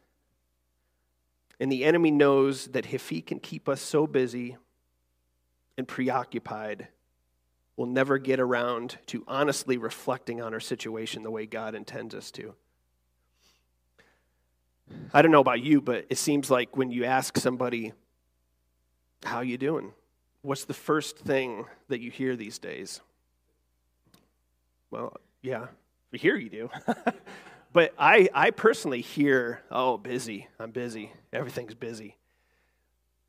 And 1.59 1.71
the 1.71 1.85
enemy 1.85 2.11
knows 2.11 2.67
that 2.67 2.93
if 2.93 3.09
he 3.09 3.21
can 3.21 3.39
keep 3.39 3.67
us 3.67 3.81
so 3.81 4.05
busy 4.05 4.57
and 5.77 5.87
preoccupied, 5.87 6.87
we'll 7.75 7.87
never 7.87 8.17
get 8.17 8.39
around 8.39 8.97
to 9.07 9.23
honestly 9.27 9.77
reflecting 9.77 10.41
on 10.41 10.53
our 10.53 10.59
situation 10.59 11.23
the 11.23 11.31
way 11.31 11.45
God 11.45 11.75
intends 11.75 12.13
us 12.13 12.31
to. 12.31 12.53
I 15.13 15.21
don't 15.21 15.31
know 15.31 15.41
about 15.41 15.61
you, 15.61 15.81
but 15.81 16.05
it 16.09 16.17
seems 16.17 16.49
like 16.49 16.77
when 16.77 16.91
you 16.91 17.05
ask 17.05 17.37
somebody, 17.37 17.93
How 19.23 19.41
you 19.41 19.57
doing? 19.57 19.93
What's 20.41 20.65
the 20.65 20.73
first 20.73 21.17
thing 21.17 21.65
that 21.89 21.99
you 21.99 22.11
hear 22.11 22.35
these 22.35 22.59
days? 22.59 23.01
Well, 24.91 25.17
yeah, 25.41 25.67
here 26.11 26.37
you 26.37 26.49
do. 26.49 26.69
But 27.77 27.93
I, 28.00 28.27
I 28.34 28.50
personally 28.50 29.01
hear, 29.01 29.62
oh, 29.69 30.00
busy. 30.00 30.48
I'm 30.60 30.72
busy. 30.72 31.13
Everything's 31.31 31.75
busy. 31.75 32.17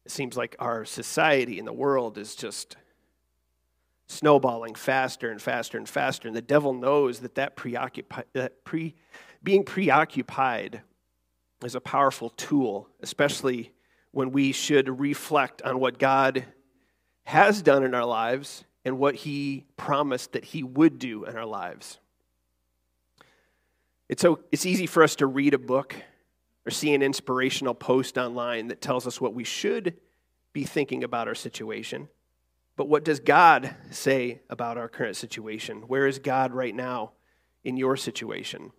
It 0.06 0.10
seems 0.10 0.38
like 0.38 0.56
our 0.58 0.86
society 0.86 1.58
and 1.58 1.68
the 1.68 1.72
world 1.74 2.16
is 2.16 2.34
just 2.34 2.78
snowballing 4.06 4.74
faster 4.74 5.30
and 5.30 5.42
faster 5.42 5.76
and 5.76 5.86
faster. 5.86 6.28
And 6.28 6.34
the 6.34 6.40
devil 6.40 6.72
knows 6.72 7.18
that 7.18 7.34
that, 7.34 7.56
preoccupi- 7.56 8.24
that 8.32 8.64
pre, 8.64 8.94
being 9.42 9.64
preoccupied 9.64 10.80
is 11.62 11.74
a 11.74 11.80
powerful 11.82 12.30
tool, 12.30 12.88
especially 13.02 13.74
when 14.12 14.32
we 14.32 14.52
should 14.52 14.98
reflect 14.98 15.60
on 15.60 15.78
what 15.78 15.98
God 15.98 16.46
has 17.24 17.60
done 17.60 17.84
in 17.84 17.94
our 17.94 18.06
lives 18.06 18.64
and 18.82 18.98
what 18.98 19.14
he 19.14 19.66
promised 19.76 20.32
that 20.32 20.46
he 20.46 20.62
would 20.62 20.98
do 20.98 21.26
in 21.26 21.36
our 21.36 21.44
lives. 21.44 21.98
It's, 24.08 24.22
so, 24.22 24.40
it's 24.50 24.64
easy 24.64 24.86
for 24.86 25.02
us 25.02 25.16
to 25.16 25.26
read 25.26 25.54
a 25.54 25.58
book 25.58 25.94
or 26.66 26.70
see 26.70 26.94
an 26.94 27.02
inspirational 27.02 27.74
post 27.74 28.16
online 28.16 28.68
that 28.68 28.80
tells 28.80 29.06
us 29.06 29.20
what 29.20 29.34
we 29.34 29.44
should 29.44 29.96
be 30.52 30.64
thinking 30.64 31.04
about 31.04 31.28
our 31.28 31.34
situation. 31.34 32.08
But 32.76 32.88
what 32.88 33.04
does 33.04 33.20
God 33.20 33.74
say 33.90 34.40
about 34.48 34.78
our 34.78 34.88
current 34.88 35.16
situation? 35.16 35.82
Where 35.88 36.06
is 36.06 36.18
God 36.18 36.52
right 36.52 36.74
now 36.74 37.12
in 37.64 37.76
your 37.76 37.96
situation? 37.96 38.72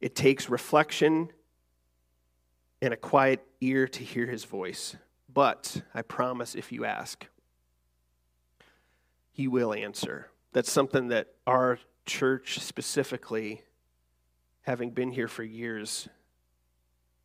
It 0.00 0.14
takes 0.14 0.48
reflection 0.48 1.30
and 2.80 2.94
a 2.94 2.96
quiet 2.96 3.44
ear 3.60 3.88
to 3.88 4.04
hear 4.04 4.26
his 4.26 4.44
voice. 4.44 4.96
But 5.32 5.82
I 5.94 6.02
promise 6.02 6.54
if 6.54 6.72
you 6.72 6.84
ask, 6.84 7.26
he 9.32 9.48
will 9.48 9.74
answer. 9.74 10.28
That's 10.52 10.70
something 10.70 11.08
that 11.08 11.28
our 11.46 11.78
church 12.06 12.58
specifically, 12.60 13.62
having 14.62 14.90
been 14.90 15.10
here 15.10 15.28
for 15.28 15.42
years, 15.42 16.08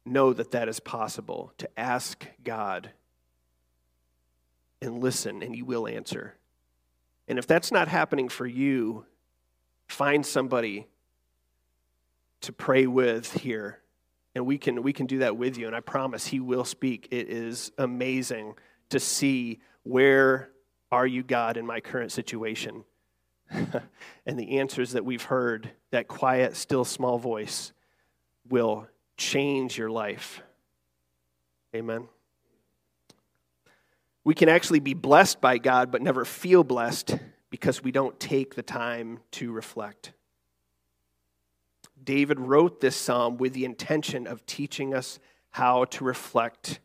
know 0.06 0.34
that 0.34 0.52
that 0.52 0.68
is 0.68 0.80
possible 0.80 1.54
to 1.58 1.70
ask 1.80 2.28
God 2.44 2.92
and 4.82 5.02
listen, 5.02 5.44
and 5.44 5.56
He 5.56 5.62
will 5.62 5.88
answer. 5.88 6.36
And 7.28 7.38
if 7.38 7.48
that's 7.48 7.72
not 7.72 7.88
happening 7.88 8.30
for 8.30 8.48
you, 8.48 9.06
find 9.88 10.26
somebody 10.26 10.88
to 12.42 12.52
pray 12.52 12.88
with 12.88 13.32
here 13.34 13.82
and 14.36 14.46
we 14.46 14.58
can 14.58 14.82
we 14.84 14.94
can 14.94 15.06
do 15.06 15.20
that 15.20 15.38
with 15.38 15.58
you 15.58 15.68
and 15.68 15.76
i 15.76 15.80
promise 15.80 16.28
he 16.28 16.40
will 16.40 16.66
speak 16.66 17.08
it 17.12 17.30
is 17.30 17.72
amazing 17.78 18.54
to 18.90 19.00
see 19.00 19.60
where 19.84 20.50
are 20.92 21.08
you 21.08 21.24
god 21.24 21.58
in 21.58 21.66
my 21.66 21.80
current 21.80 22.12
situation 22.12 22.84
and 24.26 24.40
the 24.40 24.60
answers 24.60 24.92
that 24.94 25.06
we've 25.06 25.24
heard, 25.24 25.70
that 25.92 26.08
quiet, 26.08 26.56
still, 26.56 26.86
small 26.86 27.18
voice, 27.18 27.74
will 28.50 28.88
change 29.18 29.78
your 29.78 29.90
life. 29.90 30.42
Amen. 31.76 32.08
We 34.24 34.36
can 34.36 34.50
actually 34.50 34.80
be 34.80 34.94
blessed 34.94 35.42
by 35.42 35.58
God, 35.58 35.92
but 35.92 36.02
never 36.02 36.26
feel 36.26 36.64
blessed 36.64 37.18
because 37.50 37.84
we 37.84 37.92
don't 37.92 38.20
take 38.20 38.56
the 38.56 38.64
time 38.64 39.20
to 39.32 39.52
reflect. 39.52 40.14
David 42.04 42.40
wrote 42.40 42.82
this 42.82 42.96
psalm 42.96 43.38
with 43.38 43.54
the 43.54 43.66
intention 43.66 44.28
of 44.28 44.46
teaching 44.46 44.94
us 44.94 45.20
how 45.52 45.86
to 45.86 46.04
reflect 46.04 46.80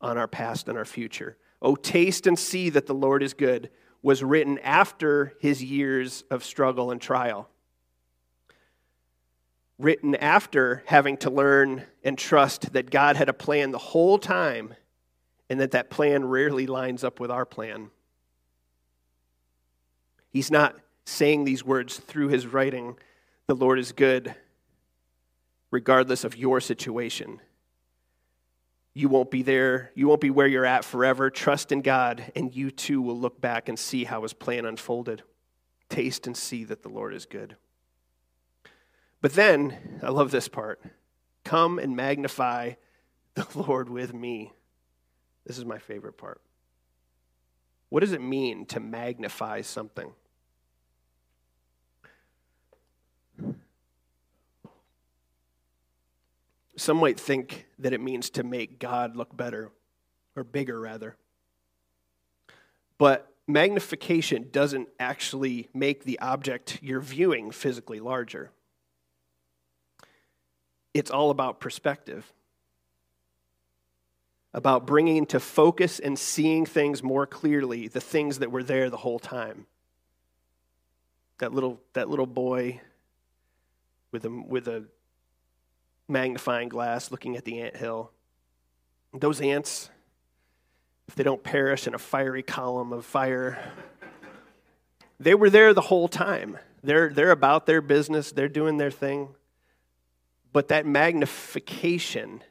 on 0.00 0.18
our 0.18 0.28
past 0.28 0.68
and 0.68 0.78
our 0.78 0.84
future. 0.84 1.36
Oh, 1.60 1.76
taste 1.76 2.26
and 2.26 2.38
see 2.38 2.70
that 2.70 2.86
the 2.86 2.94
Lord 2.94 3.22
is 3.22 3.34
good 3.34 3.70
was 4.02 4.22
written 4.22 4.58
after 4.58 5.34
his 5.38 5.62
years 5.62 6.24
of 6.30 6.44
struggle 6.44 6.90
and 6.90 7.00
trial. 7.00 7.48
Written 9.78 10.14
after 10.16 10.82
having 10.86 11.16
to 11.18 11.30
learn 11.30 11.84
and 12.02 12.18
trust 12.18 12.72
that 12.72 12.90
God 12.90 13.16
had 13.16 13.28
a 13.28 13.32
plan 13.32 13.70
the 13.70 13.78
whole 13.78 14.18
time 14.18 14.74
and 15.48 15.60
that 15.60 15.70
that 15.70 15.90
plan 15.90 16.24
rarely 16.24 16.66
lines 16.66 17.04
up 17.04 17.20
with 17.20 17.30
our 17.30 17.46
plan. 17.46 17.90
He's 20.30 20.50
not 20.50 20.76
saying 21.04 21.44
these 21.44 21.64
words 21.64 21.98
through 21.98 22.28
his 22.28 22.46
writing 22.46 22.96
the 23.46 23.54
Lord 23.54 23.78
is 23.78 23.92
good 23.92 24.34
regardless 25.70 26.24
of 26.24 26.36
your 26.36 26.60
situation. 26.60 27.40
You 28.94 29.08
won't 29.08 29.30
be 29.30 29.42
there, 29.42 29.90
you 29.94 30.06
won't 30.06 30.20
be 30.20 30.30
where 30.30 30.46
you're 30.46 30.66
at 30.66 30.84
forever. 30.84 31.30
Trust 31.30 31.72
in 31.72 31.80
God, 31.80 32.30
and 32.36 32.54
you 32.54 32.70
too 32.70 33.00
will 33.00 33.18
look 33.18 33.40
back 33.40 33.68
and 33.68 33.78
see 33.78 34.04
how 34.04 34.22
his 34.22 34.34
plan 34.34 34.66
unfolded. 34.66 35.22
Taste 35.88 36.26
and 36.26 36.36
see 36.36 36.64
that 36.64 36.82
the 36.82 36.88
Lord 36.88 37.14
is 37.14 37.24
good. 37.24 37.56
But 39.22 39.34
then, 39.34 40.00
I 40.02 40.10
love 40.10 40.30
this 40.30 40.48
part 40.48 40.80
come 41.44 41.78
and 41.78 41.96
magnify 41.96 42.72
the 43.34 43.46
Lord 43.54 43.88
with 43.88 44.12
me. 44.12 44.52
This 45.46 45.58
is 45.58 45.64
my 45.64 45.78
favorite 45.78 46.16
part. 46.16 46.40
What 47.88 48.00
does 48.00 48.12
it 48.12 48.20
mean 48.20 48.64
to 48.66 48.80
magnify 48.80 49.62
something? 49.62 50.12
Some 56.82 56.96
might 56.96 57.20
think 57.20 57.66
that 57.78 57.92
it 57.92 58.00
means 58.00 58.28
to 58.30 58.42
make 58.42 58.80
God 58.80 59.14
look 59.14 59.36
better, 59.36 59.70
or 60.34 60.42
bigger, 60.42 60.80
rather. 60.80 61.14
But 62.98 63.32
magnification 63.46 64.48
doesn't 64.50 64.88
actually 64.98 65.68
make 65.72 66.02
the 66.02 66.18
object 66.18 66.80
you're 66.82 66.98
viewing 66.98 67.52
physically 67.52 68.00
larger. 68.00 68.50
It's 70.92 71.08
all 71.08 71.30
about 71.30 71.60
perspective, 71.60 72.32
about 74.52 74.84
bringing 74.84 75.18
into 75.18 75.38
focus 75.38 76.00
and 76.00 76.18
seeing 76.18 76.66
things 76.66 77.00
more 77.00 77.28
clearly, 77.28 77.86
the 77.86 78.00
things 78.00 78.40
that 78.40 78.50
were 78.50 78.64
there 78.64 78.90
the 78.90 78.96
whole 78.96 79.20
time. 79.20 79.66
That 81.38 81.52
little, 81.54 81.80
that 81.92 82.10
little 82.10 82.26
boy 82.26 82.80
with 84.10 84.24
a, 84.24 84.30
with 84.30 84.66
a 84.66 84.86
magnifying 86.12 86.68
glass 86.68 87.10
looking 87.10 87.36
at 87.36 87.44
the 87.44 87.60
ant 87.60 87.76
hill. 87.76 88.12
Those 89.12 89.40
ants, 89.40 89.90
if 91.08 91.14
they 91.14 91.24
don't 91.24 91.42
perish 91.42 91.86
in 91.86 91.94
a 91.94 91.98
fiery 91.98 92.42
column 92.42 92.92
of 92.92 93.04
fire, 93.04 93.58
they 95.18 95.34
were 95.34 95.50
there 95.50 95.74
the 95.74 95.80
whole 95.80 96.08
time. 96.08 96.58
They're, 96.84 97.10
they're 97.10 97.30
about 97.30 97.66
their 97.66 97.80
business, 97.80 98.32
they're 98.32 98.48
doing 98.48 98.76
their 98.76 98.90
thing. 98.90 99.34
But 100.52 100.68
that 100.68 100.84
magnification 100.86 102.42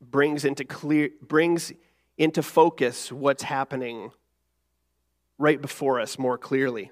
brings 0.00 0.44
into 0.44 0.64
clear 0.64 1.10
brings 1.20 1.72
into 2.18 2.42
focus 2.42 3.12
what's 3.12 3.44
happening 3.44 4.10
right 5.38 5.60
before 5.60 6.00
us 6.00 6.18
more 6.18 6.38
clearly. 6.38 6.90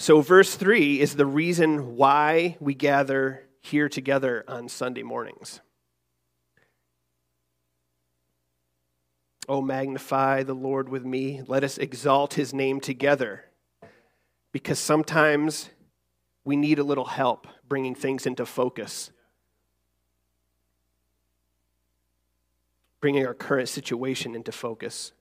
So, 0.00 0.20
verse 0.20 0.54
3 0.54 1.00
is 1.00 1.16
the 1.16 1.26
reason 1.26 1.96
why 1.96 2.56
we 2.60 2.74
gather 2.74 3.48
here 3.60 3.88
together 3.88 4.44
on 4.46 4.68
Sunday 4.68 5.02
mornings. 5.02 5.60
Oh, 9.48 9.60
magnify 9.60 10.44
the 10.44 10.54
Lord 10.54 10.88
with 10.88 11.04
me. 11.04 11.42
Let 11.46 11.64
us 11.64 11.78
exalt 11.78 12.34
his 12.34 12.54
name 12.54 12.80
together. 12.80 13.46
Because 14.52 14.78
sometimes 14.78 15.70
we 16.44 16.54
need 16.54 16.78
a 16.78 16.84
little 16.84 17.06
help 17.06 17.48
bringing 17.66 17.94
things 17.94 18.24
into 18.24 18.46
focus, 18.46 19.10
bringing 23.00 23.26
our 23.26 23.34
current 23.34 23.68
situation 23.68 24.34
into 24.34 24.52
focus. 24.52 25.12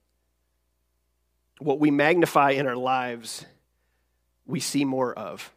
What 1.60 1.80
we 1.80 1.90
magnify 1.90 2.52
in 2.52 2.68
our 2.68 2.76
lives 2.76 3.46
we 4.48 4.60
see 4.60 4.86
more 4.86 5.14
of. 5.14 5.54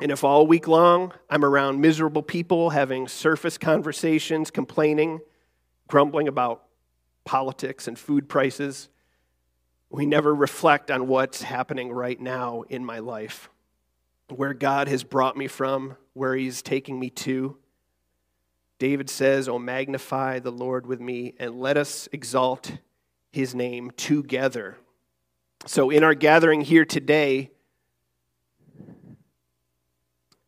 And 0.00 0.10
if 0.10 0.24
all 0.24 0.46
week 0.46 0.68
long 0.68 1.12
I'm 1.28 1.44
around 1.44 1.80
miserable 1.80 2.22
people 2.22 2.70
having 2.70 3.08
surface 3.08 3.58
conversations, 3.58 4.50
complaining, 4.50 5.20
grumbling 5.88 6.28
about 6.28 6.64
politics 7.24 7.88
and 7.88 7.98
food 7.98 8.28
prices, 8.28 8.88
we 9.90 10.06
never 10.06 10.34
reflect 10.34 10.90
on 10.90 11.06
what's 11.06 11.42
happening 11.42 11.92
right 11.92 12.20
now 12.20 12.62
in 12.68 12.84
my 12.84 12.98
life, 12.98 13.48
where 14.28 14.52
God 14.52 14.88
has 14.88 15.04
brought 15.04 15.36
me 15.36 15.46
from, 15.46 15.96
where 16.12 16.34
He's 16.34 16.60
taking 16.60 16.98
me 16.98 17.10
to. 17.10 17.56
David 18.78 19.08
says, 19.08 19.48
Oh, 19.48 19.58
magnify 19.58 20.40
the 20.40 20.52
Lord 20.52 20.86
with 20.86 21.00
me, 21.00 21.34
and 21.38 21.58
let 21.58 21.76
us 21.76 22.08
exalt 22.12 22.72
His 23.32 23.54
name 23.54 23.90
together. 23.96 24.76
So, 25.66 25.90
in 25.90 26.04
our 26.04 26.14
gathering 26.14 26.60
here 26.60 26.84
today, 26.84 27.52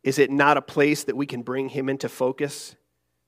is 0.03 0.19
it 0.19 0.31
not 0.31 0.57
a 0.57 0.61
place 0.61 1.03
that 1.03 1.17
we 1.17 1.25
can 1.25 1.41
bring 1.41 1.69
Him 1.69 1.89
into 1.89 2.09
focus, 2.09 2.75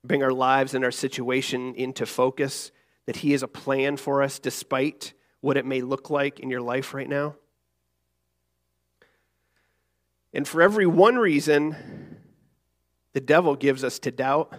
bring 0.03 0.23
our 0.23 0.31
lives 0.31 0.73
and 0.73 0.83
our 0.83 0.91
situation 0.91 1.75
into 1.75 2.05
focus, 2.05 2.71
that 3.05 3.17
He 3.17 3.31
has 3.31 3.43
a 3.43 3.47
plan 3.47 3.97
for 3.97 4.21
us 4.21 4.39
despite 4.39 5.13
what 5.41 5.57
it 5.57 5.65
may 5.65 5.81
look 5.81 6.09
like 6.09 6.39
in 6.39 6.49
your 6.49 6.61
life 6.61 6.93
right 6.93 7.09
now? 7.09 7.35
And 10.33 10.47
for 10.47 10.61
every 10.61 10.85
one 10.85 11.17
reason 11.17 11.75
the 13.13 13.19
devil 13.19 13.55
gives 13.55 13.83
us 13.83 13.99
to 13.99 14.11
doubt, 14.11 14.55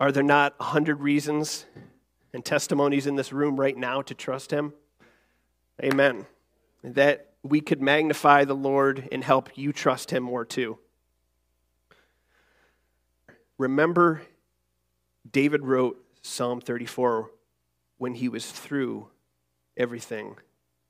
are 0.00 0.10
there 0.10 0.24
not 0.24 0.54
a 0.58 0.64
hundred 0.64 1.00
reasons 1.00 1.66
and 2.32 2.44
testimonies 2.44 3.06
in 3.06 3.14
this 3.14 3.32
room 3.32 3.60
right 3.60 3.76
now 3.76 4.02
to 4.02 4.14
trust 4.14 4.50
Him? 4.50 4.72
Amen. 5.82 6.26
That 6.82 7.33
we 7.44 7.60
could 7.60 7.82
magnify 7.82 8.44
the 8.44 8.54
Lord 8.54 9.06
and 9.12 9.22
help 9.22 9.56
you 9.56 9.72
trust 9.72 10.10
Him 10.10 10.22
more 10.24 10.46
too. 10.46 10.78
Remember, 13.58 14.22
David 15.30 15.62
wrote 15.62 16.02
Psalm 16.22 16.60
34 16.60 17.30
when 17.98 18.14
he 18.14 18.28
was 18.28 18.50
through 18.50 19.08
everything 19.76 20.36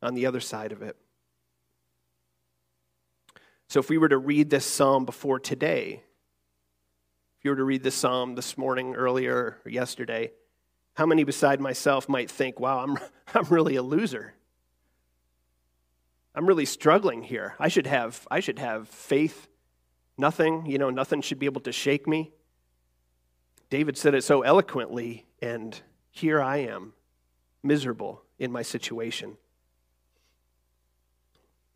on 0.00 0.14
the 0.14 0.26
other 0.26 0.40
side 0.40 0.72
of 0.72 0.80
it. 0.80 0.96
So, 3.68 3.80
if 3.80 3.90
we 3.90 3.98
were 3.98 4.08
to 4.08 4.18
read 4.18 4.48
this 4.48 4.64
psalm 4.64 5.04
before 5.04 5.40
today, 5.40 6.04
if 7.38 7.44
you 7.44 7.50
were 7.50 7.56
to 7.56 7.64
read 7.64 7.82
this 7.82 7.96
psalm 7.96 8.36
this 8.36 8.56
morning, 8.56 8.94
earlier, 8.94 9.58
or 9.64 9.70
yesterday, 9.70 10.30
how 10.94 11.06
many 11.06 11.24
beside 11.24 11.60
myself 11.60 12.08
might 12.08 12.30
think, 12.30 12.60
wow, 12.60 12.78
I'm, 12.78 12.96
I'm 13.34 13.44
really 13.46 13.74
a 13.74 13.82
loser? 13.82 14.34
I'm 16.34 16.46
really 16.46 16.64
struggling 16.64 17.22
here. 17.22 17.54
I 17.58 17.68
should 17.68 17.86
have, 17.86 18.26
I 18.30 18.40
should 18.40 18.58
have 18.58 18.88
faith. 18.88 19.48
Nothing, 20.18 20.66
you 20.66 20.78
know, 20.78 20.90
nothing 20.90 21.22
should 21.22 21.38
be 21.38 21.46
able 21.46 21.60
to 21.62 21.72
shake 21.72 22.06
me. 22.06 22.32
David 23.70 23.96
said 23.96 24.14
it 24.14 24.22
so 24.22 24.42
eloquently, 24.42 25.26
and 25.40 25.80
here 26.10 26.40
I 26.40 26.58
am, 26.58 26.92
miserable 27.62 28.22
in 28.38 28.52
my 28.52 28.62
situation. 28.62 29.36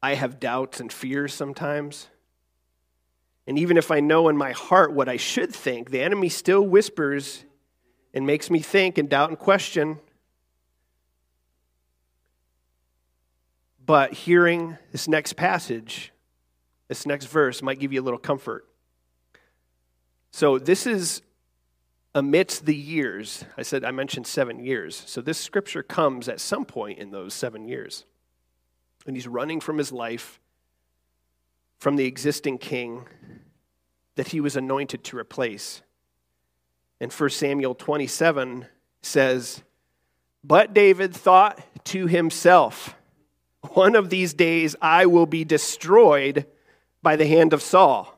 I 0.02 0.14
have 0.14 0.38
doubts 0.38 0.80
and 0.80 0.92
fears 0.92 1.34
sometimes. 1.34 2.08
And 3.46 3.58
even 3.58 3.76
if 3.76 3.90
I 3.90 4.00
know 4.00 4.28
in 4.28 4.36
my 4.36 4.52
heart 4.52 4.92
what 4.92 5.08
I 5.08 5.16
should 5.16 5.52
think, 5.52 5.90
the 5.90 6.02
enemy 6.02 6.28
still 6.28 6.62
whispers 6.62 7.44
and 8.14 8.26
makes 8.26 8.50
me 8.50 8.60
think 8.60 8.98
and 8.98 9.08
doubt 9.08 9.30
and 9.30 9.38
question. 9.38 9.98
But 13.88 14.12
hearing 14.12 14.76
this 14.92 15.08
next 15.08 15.32
passage, 15.32 16.12
this 16.88 17.06
next 17.06 17.24
verse, 17.24 17.62
might 17.62 17.78
give 17.78 17.90
you 17.90 18.02
a 18.02 18.04
little 18.04 18.18
comfort. 18.18 18.66
So, 20.30 20.58
this 20.58 20.86
is 20.86 21.22
amidst 22.14 22.66
the 22.66 22.76
years. 22.76 23.46
I 23.56 23.62
said, 23.62 23.84
I 23.84 23.92
mentioned 23.92 24.26
seven 24.26 24.62
years. 24.62 25.02
So, 25.06 25.22
this 25.22 25.38
scripture 25.38 25.82
comes 25.82 26.28
at 26.28 26.38
some 26.38 26.66
point 26.66 26.98
in 26.98 27.12
those 27.12 27.32
seven 27.32 27.66
years. 27.66 28.04
And 29.06 29.16
he's 29.16 29.26
running 29.26 29.58
from 29.58 29.78
his 29.78 29.90
life, 29.90 30.38
from 31.78 31.96
the 31.96 32.04
existing 32.04 32.58
king 32.58 33.06
that 34.16 34.28
he 34.28 34.40
was 34.42 34.54
anointed 34.54 35.02
to 35.04 35.16
replace. 35.16 35.80
And 37.00 37.10
1 37.10 37.30
Samuel 37.30 37.74
27 37.74 38.66
says, 39.00 39.62
But 40.44 40.74
David 40.74 41.14
thought 41.14 41.58
to 41.84 42.06
himself, 42.06 42.94
one 43.74 43.94
of 43.94 44.10
these 44.10 44.34
days 44.34 44.76
I 44.80 45.06
will 45.06 45.26
be 45.26 45.44
destroyed 45.44 46.46
by 47.02 47.16
the 47.16 47.26
hand 47.26 47.52
of 47.52 47.62
Saul. 47.62 48.14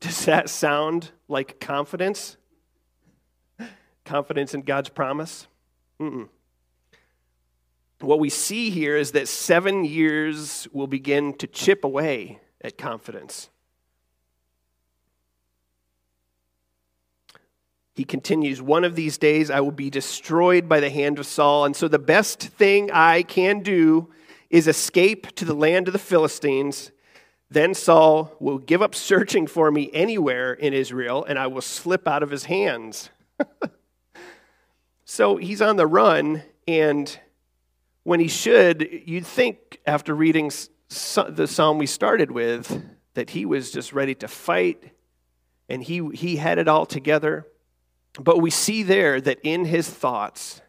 Does 0.00 0.24
that 0.26 0.50
sound 0.50 1.12
like 1.28 1.60
confidence? 1.60 2.36
Confidence 4.04 4.52
in 4.52 4.62
God's 4.62 4.90
promise? 4.90 5.46
Mm-mm. 6.00 6.28
What 8.00 8.20
we 8.20 8.28
see 8.28 8.70
here 8.70 8.96
is 8.96 9.12
that 9.12 9.28
seven 9.28 9.84
years 9.84 10.68
will 10.72 10.86
begin 10.86 11.32
to 11.38 11.46
chip 11.46 11.84
away 11.84 12.40
at 12.60 12.76
confidence. 12.76 13.48
He 17.94 18.04
continues, 18.04 18.60
One 18.60 18.84
of 18.84 18.96
these 18.96 19.18
days 19.18 19.50
I 19.50 19.60
will 19.60 19.70
be 19.70 19.90
destroyed 19.90 20.68
by 20.68 20.80
the 20.80 20.90
hand 20.90 21.18
of 21.18 21.26
Saul. 21.26 21.64
And 21.64 21.76
so 21.76 21.88
the 21.88 21.98
best 21.98 22.40
thing 22.40 22.90
I 22.92 23.22
can 23.22 23.60
do 23.60 24.12
is 24.50 24.68
escape 24.68 25.34
to 25.36 25.44
the 25.44 25.54
land 25.54 25.88
of 25.88 25.92
the 25.92 25.98
Philistines, 25.98 26.90
Then 27.50 27.74
Saul 27.74 28.34
will 28.40 28.58
give 28.58 28.82
up 28.82 28.94
searching 28.94 29.46
for 29.46 29.70
me 29.70 29.90
anywhere 29.92 30.52
in 30.52 30.72
Israel, 30.72 31.24
and 31.24 31.38
I 31.38 31.46
will 31.46 31.62
slip 31.62 32.08
out 32.08 32.22
of 32.22 32.30
his 32.30 32.44
hands. 32.44 33.10
so 35.04 35.36
he's 35.36 35.62
on 35.62 35.76
the 35.76 35.86
run, 35.86 36.42
and 36.66 37.18
when 38.02 38.20
he 38.20 38.28
should, 38.28 38.88
you'd 39.06 39.26
think 39.26 39.80
after 39.86 40.14
reading 40.14 40.50
the 40.88 41.46
psalm 41.46 41.78
we 41.78 41.86
started 41.86 42.30
with 42.30 42.82
that 43.14 43.30
he 43.30 43.46
was 43.46 43.70
just 43.70 43.92
ready 43.92 44.14
to 44.16 44.28
fight 44.28 44.92
and 45.68 45.82
he, 45.82 46.06
he 46.12 46.36
had 46.36 46.58
it 46.58 46.68
all 46.68 46.86
together. 46.86 47.46
But 48.18 48.40
we 48.40 48.50
see 48.50 48.82
there 48.82 49.20
that 49.20 49.40
in 49.42 49.64
his 49.64 49.88
thoughts, 49.88 50.60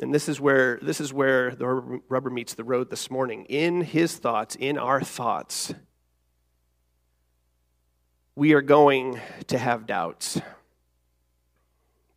and 0.00 0.14
this 0.14 0.28
is 0.28 0.40
where 0.40 0.78
this 0.82 1.00
is 1.00 1.12
where 1.12 1.54
the 1.54 1.66
rubber 2.08 2.30
meets 2.30 2.54
the 2.54 2.64
road 2.64 2.90
this 2.90 3.10
morning. 3.10 3.44
In 3.46 3.80
his 3.80 4.16
thoughts, 4.16 4.54
in 4.54 4.78
our 4.78 5.00
thoughts, 5.00 5.74
we 8.34 8.52
are 8.52 8.62
going 8.62 9.20
to 9.48 9.58
have 9.58 9.86
doubts. 9.86 10.40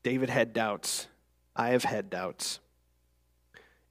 David 0.04 0.30
had 0.30 0.54
doubts. 0.54 1.08
I 1.56 1.70
have 1.70 1.84
had 1.84 2.10
doubts. 2.10 2.60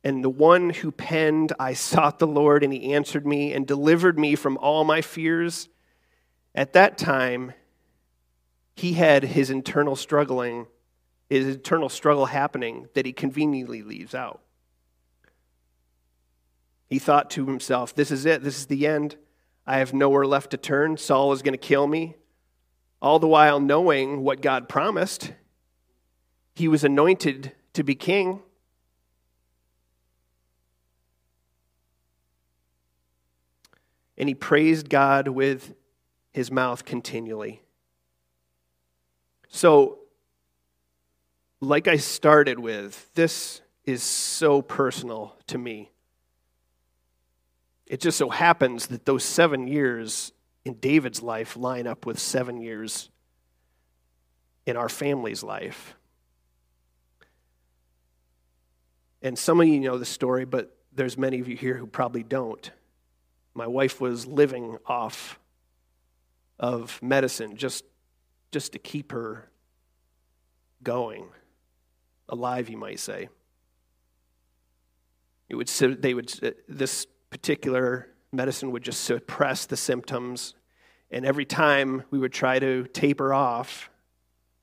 And 0.05 0.23
the 0.23 0.31
one 0.31 0.71
who 0.71 0.93
penned, 0.93 1.53
I 1.59 1.75
sought 1.75 2.19
the 2.19 2.27
Lord, 2.27 2.63
and 2.63 2.73
he 2.73 2.95
answered 2.95 3.27
me 3.27 3.53
and 3.53 3.67
delivered 3.67 4.19
me 4.19 4.37
from 4.37 4.57
all 4.59 4.85
my 4.85 5.01
fears. 5.01 5.69
At 6.55 6.73
that 6.75 6.99
time, 6.99 7.53
he 8.79 8.95
had 8.95 9.23
his 9.23 9.51
internal 9.51 9.97
struggling 9.97 10.67
his 11.29 11.47
eternal 11.47 11.89
struggle 11.89 12.27
happening 12.27 12.89
that 12.95 13.05
he 13.05 13.13
conveniently 13.13 13.83
leaves 13.83 14.15
out. 14.15 14.41
He 16.89 16.99
thought 16.99 17.31
to 17.31 17.47
himself, 17.47 17.95
This 17.95 18.11
is 18.11 18.25
it. 18.25 18.43
This 18.43 18.59
is 18.59 18.67
the 18.67 18.87
end. 18.87 19.17
I 19.67 19.79
have 19.79 19.93
nowhere 19.93 20.25
left 20.25 20.53
to 20.53 20.57
turn. 20.57 20.97
Saul 20.97 21.33
is 21.33 21.43
going 21.43 21.53
to 21.53 21.59
kill 21.59 21.87
me. 21.87 22.17
All 23.03 23.19
the 23.19 23.29
while 23.29 23.61
knowing 23.61 24.23
what 24.25 24.41
God 24.41 24.69
promised, 24.69 25.33
he 26.55 26.67
was 26.67 26.83
anointed 26.83 27.53
to 27.75 27.85
be 27.85 27.95
king. 27.95 28.41
And 34.17 34.29
he 34.29 34.35
praised 34.35 34.89
God 34.89 35.29
with 35.29 35.75
his 36.33 36.51
mouth 36.51 36.85
continually. 36.85 37.63
So 39.49 39.99
like 41.61 41.89
I 41.89 41.97
started 41.97 42.59
with, 42.59 43.13
this 43.15 43.61
is 43.85 44.03
so 44.03 44.63
personal 44.63 45.37
to 45.49 45.59
me. 45.59 45.91
It 47.87 48.01
just 48.01 48.19
so 48.19 48.29
happens 48.29 48.89
that 48.89 49.07
those 49.07 49.25
seven 49.25 49.67
years 49.67 50.33
in 50.65 50.75
David's 50.75 51.23
life 51.23 51.57
line 51.57 51.87
up 51.87 52.05
with 52.05 52.19
seven 52.19 52.61
years 52.61 53.09
in 54.67 54.77
our 54.77 54.91
family's 54.91 55.43
life. 55.43 55.97
And 59.23 59.39
some 59.39 59.61
of 59.61 59.67
you 59.67 59.81
know 59.81 59.99
the 59.99 60.05
story, 60.05 60.45
but 60.45 60.77
there's 60.93 61.17
many 61.17 61.41
of 61.41 61.49
you 61.49 61.57
here 61.57 61.75
who 61.75 61.87
probably 61.87 62.23
don't. 62.23 62.71
My 63.55 63.67
wife 63.67 64.01
was 64.01 64.27
living 64.27 64.77
off 64.87 65.39
of 66.61 67.03
medicine 67.03 67.57
just, 67.57 67.85
just 68.51 68.73
to 68.73 68.79
keep 68.79 69.13
her 69.13 69.51
going 70.83 71.27
alive, 72.29 72.69
you 72.69 72.77
might 72.77 73.01
say. 73.01 73.29
It 75.49 75.55
would, 75.55 75.69
they 75.69 76.15
would, 76.15 76.33
uh, 76.43 76.51
this 76.69 77.07
particular 77.31 78.09
medicine 78.33 78.71
would 78.73 78.83
just 78.83 79.05
suppress 79.05 79.67
the 79.67 79.77
symptoms. 79.77 80.55
And 81.11 81.25
every 81.25 81.45
time 81.45 82.05
we 82.11 82.19
would 82.19 82.33
try 82.33 82.59
to 82.59 82.85
taper 82.85 83.33
off 83.33 83.91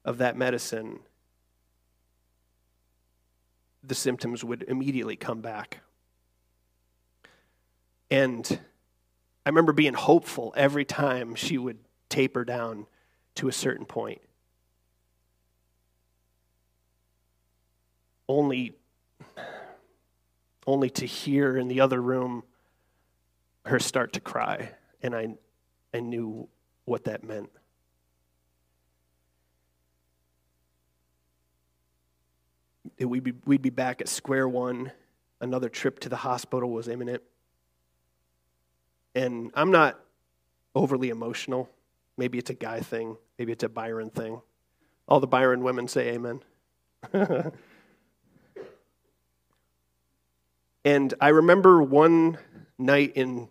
of 0.04 0.20
that 0.20 0.38
medicine, 0.38 1.00
the 3.84 3.96
symptoms 3.96 4.44
would 4.44 4.64
immediately 4.64 5.16
come 5.16 5.42
back. 5.42 5.82
And 8.12 8.60
I 9.46 9.50
remember 9.50 9.74
being 9.74 9.94
hopeful 9.94 10.54
every 10.56 10.86
time 10.86 11.36
she 11.36 11.58
would 11.58 11.80
taper 12.10 12.46
down 12.46 12.86
to 13.36 13.48
a 13.48 13.52
certain 13.52 13.86
point. 13.86 14.22
only 18.28 18.74
only 20.68 20.90
to 20.90 21.06
hear 21.06 21.58
in 21.58 21.68
the 21.68 21.80
other 21.80 22.02
room 22.02 22.44
her 23.66 23.80
start 23.80 24.14
to 24.14 24.20
cry 24.20 24.72
and 25.02 25.16
I 25.16 25.36
I 25.94 26.00
knew 26.00 26.48
what 26.86 27.06
that 27.06 27.24
meant. 27.24 27.50
We'd 33.00 33.24
be, 33.24 33.34
we'd 33.46 33.62
be 33.62 33.70
back 33.70 34.02
at 34.02 34.08
square 34.08 34.48
one. 34.48 34.92
Another 35.42 35.70
trip 35.70 36.00
to 36.00 36.10
the 36.10 36.16
hospital 36.16 36.70
was 36.70 36.88
imminent. 36.88 37.22
And 39.14 39.52
I'm 39.54 39.72
not 39.72 40.00
overly 40.74 41.10
emotional. 41.10 41.70
Maybe 42.18 42.38
it's 42.38 42.50
a 42.50 42.56
guy 42.56 42.80
thing. 42.80 43.18
Maybe 43.38 43.52
it's 43.52 43.64
a 43.64 43.70
Byron 43.70 44.10
thing. 44.10 44.42
All 45.08 45.20
the 45.20 45.28
Byron 45.28 45.64
women 45.64 45.88
say 45.88 46.14
amen. 46.14 46.42
And 50.86 51.16
I 51.20 51.30
remember 51.30 51.82
one 51.82 52.38
night 52.78 53.14
in 53.16 53.50